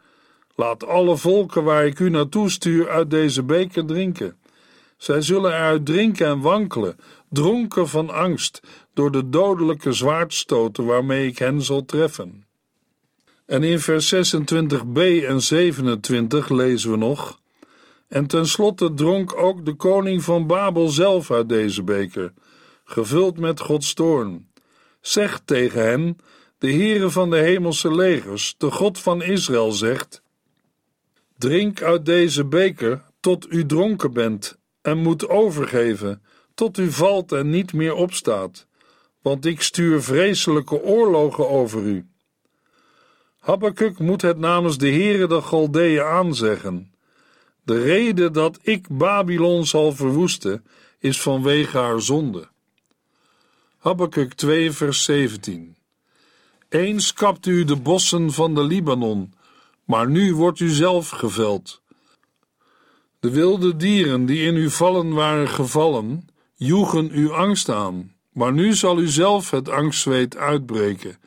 Laat 0.62 0.86
alle 0.86 1.18
volken 1.18 1.64
waar 1.64 1.86
ik 1.86 2.00
u 2.00 2.10
naartoe 2.10 2.50
stuur 2.50 2.90
uit 2.90 3.10
deze 3.10 3.44
beker 3.44 3.86
drinken. 3.86 4.38
Zij 4.98 5.22
zullen 5.22 5.52
eruit 5.52 5.86
drinken 5.86 6.28
en 6.28 6.40
wankelen, 6.40 6.96
dronken 7.30 7.88
van 7.88 8.10
angst, 8.10 8.62
door 8.94 9.12
de 9.12 9.30
dodelijke 9.30 9.92
zwaardstoten 9.92 10.86
waarmee 10.86 11.28
ik 11.28 11.38
hen 11.38 11.62
zal 11.62 11.86
treffen. 11.86 12.46
En 13.46 13.64
in 13.64 13.80
vers 13.80 14.16
26b 14.16 15.00
en 15.28 15.42
27 15.42 16.50
lezen 16.50 16.92
we 16.92 16.98
nog: 16.98 17.40
En 18.08 18.28
tenslotte 18.28 18.94
dronk 18.94 19.38
ook 19.38 19.66
de 19.66 19.74
koning 19.74 20.24
van 20.24 20.48
Babel 20.48 20.88
zelf 20.88 21.32
uit 21.32 21.50
deze 21.50 21.84
beker, 21.84 22.34
gevuld 22.84 23.38
met 23.38 23.60
Gods 23.60 23.94
toorn. 23.94 24.48
Zeg 25.00 25.40
tegen 25.46 25.84
hen: 25.84 26.18
De 26.58 26.72
Heere 26.72 27.10
van 27.10 27.30
de 27.30 27.38
hemelse 27.38 27.96
legers, 27.96 28.56
de 28.58 28.72
God 28.72 29.00
van 29.00 29.22
Israël, 29.22 29.72
zegt: 29.72 30.22
Drink 31.42 31.82
uit 31.82 32.06
deze 32.06 32.46
beker 32.46 33.04
tot 33.20 33.52
u 33.52 33.66
dronken 33.66 34.14
bent 34.14 34.58
en 34.82 34.98
moet 34.98 35.30
overgeven, 35.30 36.22
tot 36.54 36.78
u 36.78 36.92
valt 36.92 37.32
en 37.32 37.50
niet 37.50 37.74
meer 37.74 37.94
opstaat, 37.94 38.68
want 39.22 39.46
ik 39.46 39.62
stuur 39.62 40.04
vreselijke 40.04 40.82
oorlogen 40.82 41.50
over 41.50 41.82
u. 41.82 42.06
Habakkuk 43.40 44.00
moet 44.00 44.22
het 44.22 44.38
namens 44.38 44.78
de 44.78 44.90
Heere 44.90 45.28
de 45.28 45.42
Galdeeën 45.42 46.04
aanzeggen. 46.04 46.94
De 47.64 47.82
reden 47.82 48.34
dat 48.34 48.60
ik 48.62 48.88
Babylon 48.90 49.66
zal 49.66 49.94
verwoesten, 49.94 50.66
is 51.00 51.22
vanwege 51.22 51.78
haar 51.78 52.02
zonde. 52.02 52.50
Habakkuk 53.78 54.34
2 54.34 54.72
vers 54.72 55.04
17 55.04 55.76
Eens 56.70 57.14
kapte 57.14 57.50
u 57.50 57.64
de 57.64 57.76
bossen 57.76 58.32
van 58.32 58.56
de 58.56 58.64
Libanon, 58.64 59.34
maar 59.92 60.10
nu 60.10 60.36
wordt 60.36 60.60
u 60.60 60.70
zelf 60.70 61.10
geveld. 61.10 61.82
De 63.20 63.30
wilde 63.30 63.76
dieren 63.76 64.26
die 64.26 64.46
in 64.46 64.56
uw 64.56 64.70
vallen 64.70 65.14
waren 65.14 65.50
gevallen, 65.50 66.28
joegen 66.56 67.10
uw 67.12 67.34
angst 67.34 67.70
aan, 67.70 68.16
maar 68.34 68.54
nu 68.54 68.74
zal 68.74 69.00
u 69.00 69.08
zelf 69.08 69.50
het 69.50 69.70
angstzweet 69.70 70.38
uitbreken, 70.38 71.18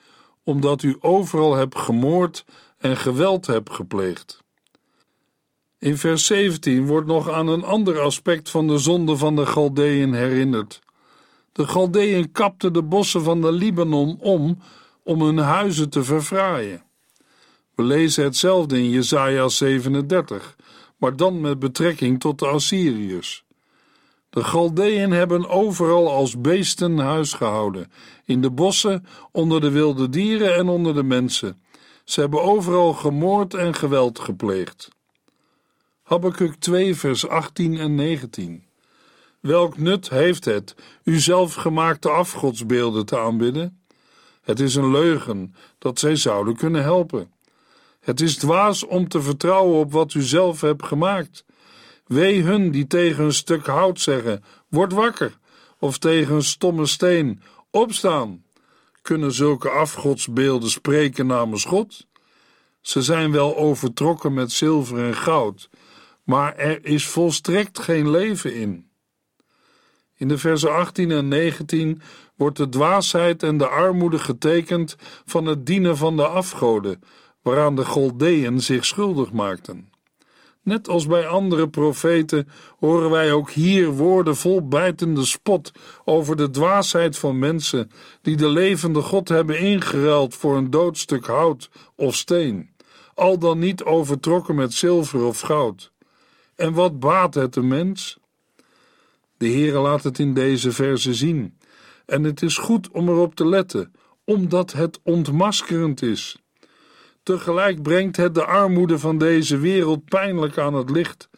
omdat 0.45 0.83
u 0.83 0.97
overal 1.01 1.55
hebt 1.55 1.79
gemoord 1.79 2.45
en 2.79 2.97
geweld 2.97 3.47
hebt 3.47 3.71
gepleegd. 3.71 4.43
In 5.79 5.97
vers 5.97 6.27
17 6.27 6.87
wordt 6.87 7.07
nog 7.07 7.31
aan 7.31 7.49
een 7.49 7.65
ander 7.65 8.01
aspect 8.01 8.51
van 8.51 8.67
de 8.67 8.79
zonde 8.79 9.17
van 9.17 9.37
de 9.37 9.47
Galdeën 9.47 10.15
herinnerd. 10.15 10.81
De 11.53 11.67
Galdeën 11.67 12.33
kapten 12.33 12.73
de 12.73 12.83
bossen 12.83 13.23
van 13.23 13.41
de 13.41 13.53
Libanon 13.53 14.17
om 14.21 14.59
om 15.03 15.23
hun 15.23 15.39
huizen 15.39 15.91
te 15.91 16.05
verfraaien. 16.05 16.84
We 17.75 17.83
lezen 17.83 18.25
hetzelfde 18.25 18.79
in 18.79 18.91
Jesaja 18.91 19.49
37, 19.49 20.57
maar 20.97 21.17
dan 21.17 21.41
met 21.41 21.59
betrekking 21.59 22.21
tot 22.21 22.39
de 22.39 22.47
Assyriërs. 22.47 23.45
De 24.31 24.45
Galdeën 24.45 25.11
hebben 25.11 25.49
overal 25.49 26.11
als 26.11 26.41
beesten 26.41 26.99
huis 26.99 27.33
gehouden, 27.33 27.93
in 28.25 28.41
de 28.41 28.51
bossen, 28.51 29.07
onder 29.33 29.61
de 29.61 29.71
wilde 29.71 30.09
dieren 30.09 30.55
en 30.55 30.69
onder 30.69 30.95
de 30.95 31.03
mensen. 31.03 31.63
Ze 32.05 32.21
hebben 32.21 32.43
overal 32.43 32.93
gemoord 32.93 33.55
en 33.55 33.75
geweld 33.75 34.19
gepleegd. 34.19 34.89
Habakkuk 36.03 36.55
2 36.55 36.95
vers 36.95 37.29
18 37.29 37.79
en 37.79 37.95
19 37.95 38.65
Welk 39.41 39.79
nut 39.79 40.09
heeft 40.09 40.45
het 40.45 40.75
uw 41.05 41.19
zelfgemaakte 41.19 42.09
afgodsbeelden 42.09 43.07
te 43.07 43.19
aanbidden? 43.19 43.83
Het 44.43 44.61
is 44.61 44.75
een 44.75 44.91
leugen 44.91 45.55
dat 45.79 45.99
zij 45.99 46.17
zouden 46.17 46.57
kunnen 46.57 46.83
helpen. 46.83 47.34
Het 48.05 48.21
is 48.21 48.37
dwaas 48.37 48.87
om 48.87 49.09
te 49.09 49.23
vertrouwen 49.23 49.79
op 49.79 49.93
wat 49.93 50.15
u 50.15 50.23
zelf 50.23 50.61
hebt 50.61 50.85
gemaakt. 50.85 51.45
Wee 52.07 52.43
hun 52.43 52.71
die 52.71 52.87
tegen 52.87 53.25
een 53.25 53.33
stuk 53.33 53.67
hout 53.67 54.01
zeggen: 54.01 54.45
Word 54.69 54.93
wakker, 54.93 55.39
of 55.79 55.99
tegen 55.99 56.35
een 56.35 56.43
stomme 56.43 56.87
steen: 56.87 57.43
Opstaan. 57.71 58.45
Kunnen 59.03 59.33
zulke 59.33 59.69
afgodsbeelden 59.69 60.71
spreken 60.71 61.27
namens 61.27 61.65
God? 61.65 62.07
Ze 62.81 63.03
zijn 63.03 63.33
wel 63.33 63.57
overtrokken 63.57 64.35
met 64.35 64.53
zilver 64.53 65.05
en 65.05 65.15
goud, 65.15 65.71
maar 66.23 66.57
er 66.57 66.85
is 66.85 67.07
volstrekt 67.07 67.79
geen 67.79 68.11
leven 68.11 68.55
in. 68.55 68.89
In 70.17 70.29
de 70.29 70.39
versen 70.39 70.75
18 70.75 71.11
en 71.11 71.29
19 71.29 72.03
wordt 72.37 72.57
de 72.57 72.69
dwaasheid 72.69 73.43
en 73.43 73.59
de 73.59 73.69
armoede 73.69 74.19
getekend 74.19 74.97
van 75.25 75.47
het 75.47 75.67
dienen 75.67 75.97
van 75.97 76.17
de 76.17 76.27
afgoden, 76.27 77.03
waaraan 77.45 77.77
de 77.77 77.85
Goldeën 77.85 78.61
zich 78.61 78.85
schuldig 78.85 79.33
maakten. 79.33 79.93
Net 80.63 80.89
als 80.89 81.07
bij 81.07 81.27
andere 81.27 81.69
profeten 81.69 82.49
horen 82.79 83.11
wij 83.11 83.33
ook 83.33 83.51
hier 83.51 83.91
woorden 83.91 84.37
vol 84.37 84.69
bijtende 84.69 85.25
spot 85.25 85.73
over 86.05 86.37
de 86.37 86.51
dwaasheid 86.51 87.19
van 87.19 87.39
mensen 87.39 87.91
die 88.23 88.37
de 88.37 88.49
levende 88.49 89.01
God 89.01 89.29
hebben 89.29 89.59
ingeruild 89.59 90.35
voor 90.35 90.57
een 90.57 90.71
doodstuk 90.71 91.27
hout 91.27 91.71
of 91.97 92.15
steen, 92.17 92.71
al 93.15 93.39
dan 93.39 93.59
niet 93.59 93.85
overtrokken 93.85 94.55
met 94.55 94.75
zilver 94.75 95.23
of 95.23 95.41
goud. 95.41 95.93
En 96.57 96.73
wat 96.73 97.01
baat 97.01 97.35
het 97.35 97.55
de 97.55 97.63
mens? 97.63 98.19
De 99.37 99.49
Heere 99.49 99.79
laat 99.79 100.05
het 100.05 100.19
in 100.19 100.35
deze 100.35 100.73
verse 100.73 101.15
zien, 101.15 101.59
en 102.07 102.25
het 102.25 102.43
is 102.43 102.57
goed 102.57 102.91
om 102.91 103.09
erop 103.09 103.35
te 103.35 103.47
letten, 103.47 103.93
omdat 104.25 104.73
het 104.73 105.01
ontmaskerend 105.03 106.03
is. 106.03 106.44
Tegelijk 107.25 107.83
brengt 107.83 108.17
het 108.17 108.35
de 108.35 108.45
armoede 108.45 108.99
van 108.99 109.19
deze 109.19 109.59
wereld 109.59 110.05
pijnlijk 110.05 110.59
aan 110.59 110.75
het 110.75 110.91
licht. 110.91 111.29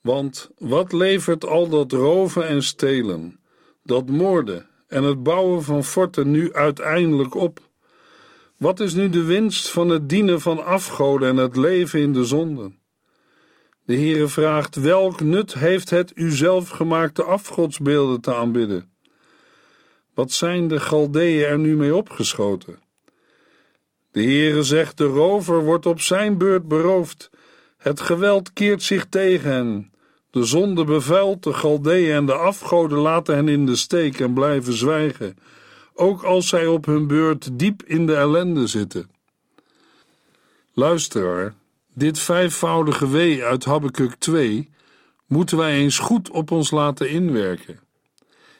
Want 0.00 0.50
wat 0.58 0.92
levert 0.92 1.46
al 1.46 1.68
dat 1.68 1.92
roven 1.92 2.48
en 2.48 2.62
stelen, 2.62 3.40
dat 3.82 4.08
moorden 4.08 4.66
en 4.88 5.02
het 5.02 5.22
bouwen 5.22 5.62
van 5.62 5.84
forten 5.84 6.30
nu 6.30 6.52
uiteindelijk 6.52 7.34
op? 7.34 7.60
Wat 8.56 8.80
is 8.80 8.94
nu 8.94 9.08
de 9.10 9.22
winst 9.22 9.70
van 9.70 9.88
het 9.88 10.08
dienen 10.08 10.40
van 10.40 10.64
afgoden 10.64 11.28
en 11.28 11.36
het 11.36 11.56
leven 11.56 12.00
in 12.00 12.12
de 12.12 12.24
zonden? 12.24 12.78
De 13.84 13.94
Heere 13.94 14.28
vraagt: 14.28 14.76
welk 14.76 15.20
nut 15.20 15.54
heeft 15.54 15.90
het 15.90 16.12
u 16.14 16.30
zelf 16.30 16.68
gemaakte 16.68 17.22
afgodsbeelden 17.22 18.20
te 18.20 18.34
aanbidden? 18.34 18.92
Wat 20.14 20.32
zijn 20.32 20.68
de 20.68 20.80
Galdeeën 20.80 21.48
er 21.48 21.58
nu 21.58 21.76
mee 21.76 21.94
opgeschoten? 21.94 22.83
De 24.14 24.22
Heere 24.22 24.62
zegt: 24.62 24.98
de 24.98 25.04
rover 25.04 25.64
wordt 25.64 25.86
op 25.86 26.00
zijn 26.00 26.38
beurt 26.38 26.68
beroofd. 26.68 27.30
Het 27.76 28.00
geweld 28.00 28.52
keert 28.52 28.82
zich 28.82 29.06
tegen 29.08 29.50
hen. 29.50 29.92
De 30.30 30.44
zonde 30.44 30.84
bevuilt 30.84 31.42
de 31.42 31.52
Galdeeën 31.52 32.14
en 32.14 32.26
de 32.26 32.32
afgoden 32.32 32.98
laten 32.98 33.34
hen 33.34 33.48
in 33.48 33.66
de 33.66 33.76
steek 33.76 34.20
en 34.20 34.34
blijven 34.34 34.72
zwijgen, 34.72 35.36
ook 35.94 36.22
als 36.22 36.48
zij 36.48 36.66
op 36.66 36.84
hun 36.86 37.06
beurt 37.06 37.58
diep 37.58 37.82
in 37.82 38.06
de 38.06 38.14
ellende 38.14 38.66
zitten. 38.66 39.10
Luisteraar, 40.72 41.54
dit 41.94 42.18
vijfvoudige 42.18 43.08
wee 43.08 43.44
uit 43.44 43.64
Habakkuk 43.64 44.14
2 44.14 44.70
moeten 45.26 45.56
wij 45.56 45.72
eens 45.72 45.98
goed 45.98 46.30
op 46.30 46.50
ons 46.50 46.70
laten 46.70 47.10
inwerken. 47.10 47.78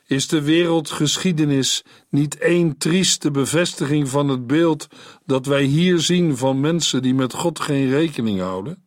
Is 0.07 0.29
de 0.29 0.43
wereldgeschiedenis 0.43 1.85
niet 2.09 2.39
één 2.39 2.79
trieste 2.79 3.31
bevestiging 3.31 4.09
van 4.09 4.29
het 4.29 4.47
beeld 4.47 4.87
dat 5.27 5.47
wij 5.47 5.63
hier 5.63 6.01
zien 6.01 6.37
van 6.37 6.61
mensen 6.61 7.03
die 7.03 7.15
met 7.15 7.33
God 7.33 7.61
geen 7.61 7.91
rekening 7.91 8.41
houden? 8.41 8.85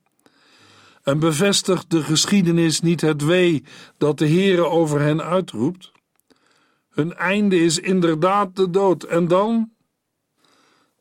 En 1.04 1.20
bevestigt 1.20 1.90
de 1.90 2.04
geschiedenis 2.04 2.80
niet 2.80 3.02
het 3.02 3.24
wee 3.24 3.64
dat 3.98 4.18
de 4.18 4.28
Heere 4.28 4.66
over 4.66 5.00
hen 5.00 5.24
uitroept? 5.24 5.92
Hun 6.90 7.14
einde 7.14 7.60
is 7.60 7.80
inderdaad 7.80 8.56
de 8.56 8.70
dood. 8.70 9.04
En 9.04 9.28
dan? 9.28 9.72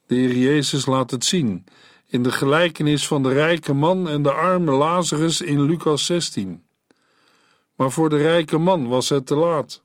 De 0.06 0.14
Heer 0.14 0.36
Jezus 0.36 0.86
laat 0.86 1.10
het 1.10 1.24
zien 1.24 1.64
in 2.06 2.22
de 2.22 2.32
gelijkenis 2.32 3.06
van 3.06 3.22
de 3.22 3.32
rijke 3.32 3.72
man 3.72 4.08
en 4.08 4.22
de 4.22 4.32
arme 4.32 4.72
Lazarus 4.72 5.40
in 5.40 5.62
Lucas 5.62 6.06
16. 6.06 6.64
Maar 7.74 7.90
voor 7.90 8.08
de 8.08 8.16
rijke 8.16 8.58
man 8.58 8.88
was 8.88 9.08
het 9.08 9.26
te 9.26 9.34
laat. 9.34 9.84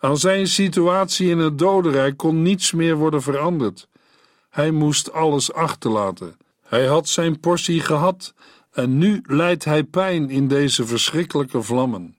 Aan 0.00 0.18
zijn 0.18 0.46
situatie 0.46 1.28
in 1.28 1.38
het 1.38 1.58
dodenrijk 1.58 2.16
kon 2.16 2.42
niets 2.42 2.72
meer 2.72 2.96
worden 2.96 3.22
veranderd. 3.22 3.88
Hij 4.50 4.70
moest 4.70 5.12
alles 5.12 5.52
achterlaten. 5.52 6.36
Hij 6.62 6.86
had 6.86 7.08
zijn 7.08 7.40
portie 7.40 7.80
gehad 7.80 8.34
en 8.70 8.98
nu 8.98 9.22
lijdt 9.26 9.64
hij 9.64 9.84
pijn 9.84 10.30
in 10.30 10.48
deze 10.48 10.86
verschrikkelijke 10.86 11.62
vlammen. 11.62 12.16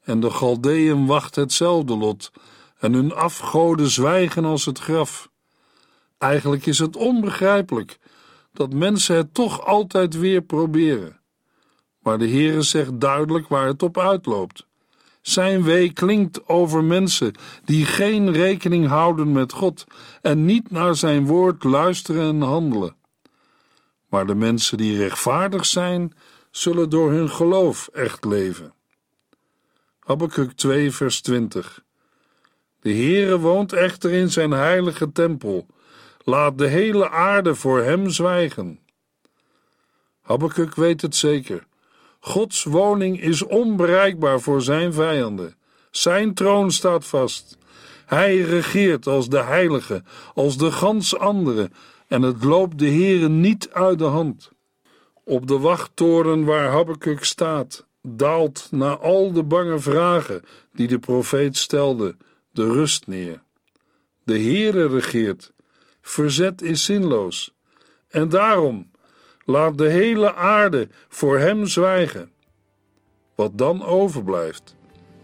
En 0.00 0.20
de 0.20 0.30
Galdeën 0.30 1.06
wacht 1.06 1.34
hetzelfde 1.34 1.96
lot 1.96 2.32
en 2.78 2.92
hun 2.92 3.14
afgoden 3.14 3.90
zwijgen 3.90 4.44
als 4.44 4.64
het 4.64 4.78
graf. 4.78 5.30
Eigenlijk 6.18 6.66
is 6.66 6.78
het 6.78 6.96
onbegrijpelijk 6.96 7.98
dat 8.52 8.72
mensen 8.72 9.16
het 9.16 9.34
toch 9.34 9.66
altijd 9.66 10.18
weer 10.18 10.42
proberen. 10.42 11.20
Maar 11.98 12.18
de 12.18 12.28
Heere 12.28 12.62
zegt 12.62 13.00
duidelijk 13.00 13.48
waar 13.48 13.66
het 13.66 13.82
op 13.82 13.98
uitloopt. 13.98 14.65
Zijn 15.26 15.62
wee 15.62 15.92
klinkt 15.92 16.48
over 16.48 16.84
mensen 16.84 17.34
die 17.64 17.86
geen 17.86 18.32
rekening 18.32 18.86
houden 18.86 19.32
met 19.32 19.52
God 19.52 19.84
en 20.22 20.44
niet 20.44 20.70
naar 20.70 20.94
zijn 20.94 21.26
woord 21.26 21.64
luisteren 21.64 22.28
en 22.28 22.40
handelen. 22.40 22.96
Maar 24.08 24.26
de 24.26 24.34
mensen 24.34 24.78
die 24.78 24.96
rechtvaardig 24.96 25.66
zijn, 25.66 26.14
zullen 26.50 26.90
door 26.90 27.10
hun 27.10 27.30
geloof 27.30 27.88
echt 27.92 28.24
leven. 28.24 28.74
Habakkuk 30.00 30.52
2 30.52 30.90
vers 30.90 31.20
20 31.20 31.82
De 32.80 32.92
Heere 32.92 33.38
woont 33.38 33.72
echter 33.72 34.12
in 34.12 34.30
zijn 34.30 34.50
heilige 34.50 35.12
tempel. 35.12 35.66
Laat 36.24 36.58
de 36.58 36.66
hele 36.66 37.10
aarde 37.10 37.54
voor 37.54 37.82
hem 37.82 38.10
zwijgen. 38.10 38.80
Habakkuk 40.20 40.74
weet 40.74 41.02
het 41.02 41.16
zeker. 41.16 41.65
Gods 42.26 42.64
woning 42.64 43.20
is 43.20 43.42
onbereikbaar 43.42 44.40
voor 44.40 44.62
zijn 44.62 44.92
vijanden. 44.92 45.54
Zijn 45.90 46.34
troon 46.34 46.70
staat 46.70 47.04
vast. 47.04 47.58
Hij 48.06 48.40
regeert 48.40 49.06
als 49.06 49.28
de 49.28 49.42
heilige, 49.42 50.02
als 50.34 50.56
de 50.56 50.72
gans 50.72 51.18
andere, 51.18 51.70
en 52.06 52.22
het 52.22 52.44
loopt 52.44 52.78
de 52.78 52.88
Heere 52.88 53.28
niet 53.28 53.70
uit 53.72 53.98
de 53.98 54.04
hand. 54.04 54.50
Op 55.24 55.46
de 55.46 55.58
wachttoren 55.58 56.44
waar 56.44 56.70
Habakkuk 56.70 57.24
staat, 57.24 57.86
daalt 58.02 58.68
na 58.70 58.96
al 58.96 59.32
de 59.32 59.42
bange 59.42 59.78
vragen 59.78 60.42
die 60.72 60.86
de 60.86 60.98
profeet 60.98 61.56
stelde, 61.56 62.16
de 62.50 62.72
rust 62.72 63.06
neer. 63.06 63.42
De 64.24 64.38
Heere 64.38 64.86
regeert. 64.86 65.52
Verzet 66.00 66.62
is 66.62 66.84
zinloos. 66.84 67.54
En 68.08 68.28
daarom 68.28 68.90
laat 69.46 69.78
de 69.78 69.88
hele 69.88 70.34
aarde 70.34 70.88
voor 71.08 71.38
hem 71.38 71.66
zwijgen. 71.66 72.30
Wat 73.34 73.58
dan 73.58 73.84
overblijft, 73.84 74.76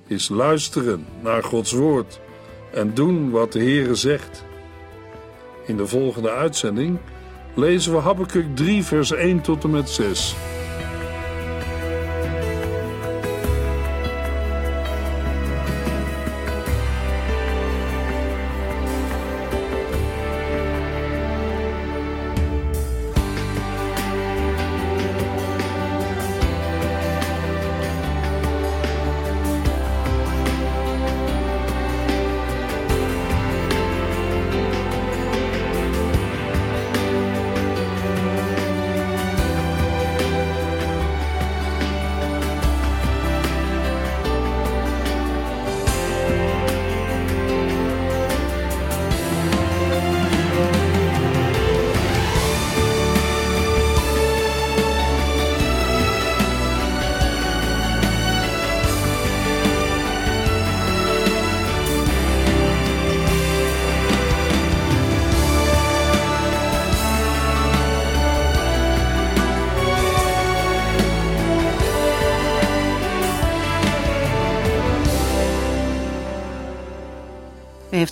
is 0.06 0.28
luisteren 0.28 1.06
naar 1.20 1.42
Gods 1.42 1.72
woord 1.72 2.20
en 2.72 2.94
doen 2.94 3.30
wat 3.30 3.52
de 3.52 3.58
Heere 3.58 3.94
zegt. 3.94 4.44
In 5.66 5.76
de 5.76 5.86
volgende 5.86 6.30
uitzending 6.30 6.98
lezen 7.54 7.92
we 7.92 7.98
Habakkuk 7.98 8.56
3 8.56 8.84
vers 8.84 9.12
1 9.12 9.40
tot 9.40 9.64
en 9.64 9.70
met 9.70 9.90
6. 9.90 10.34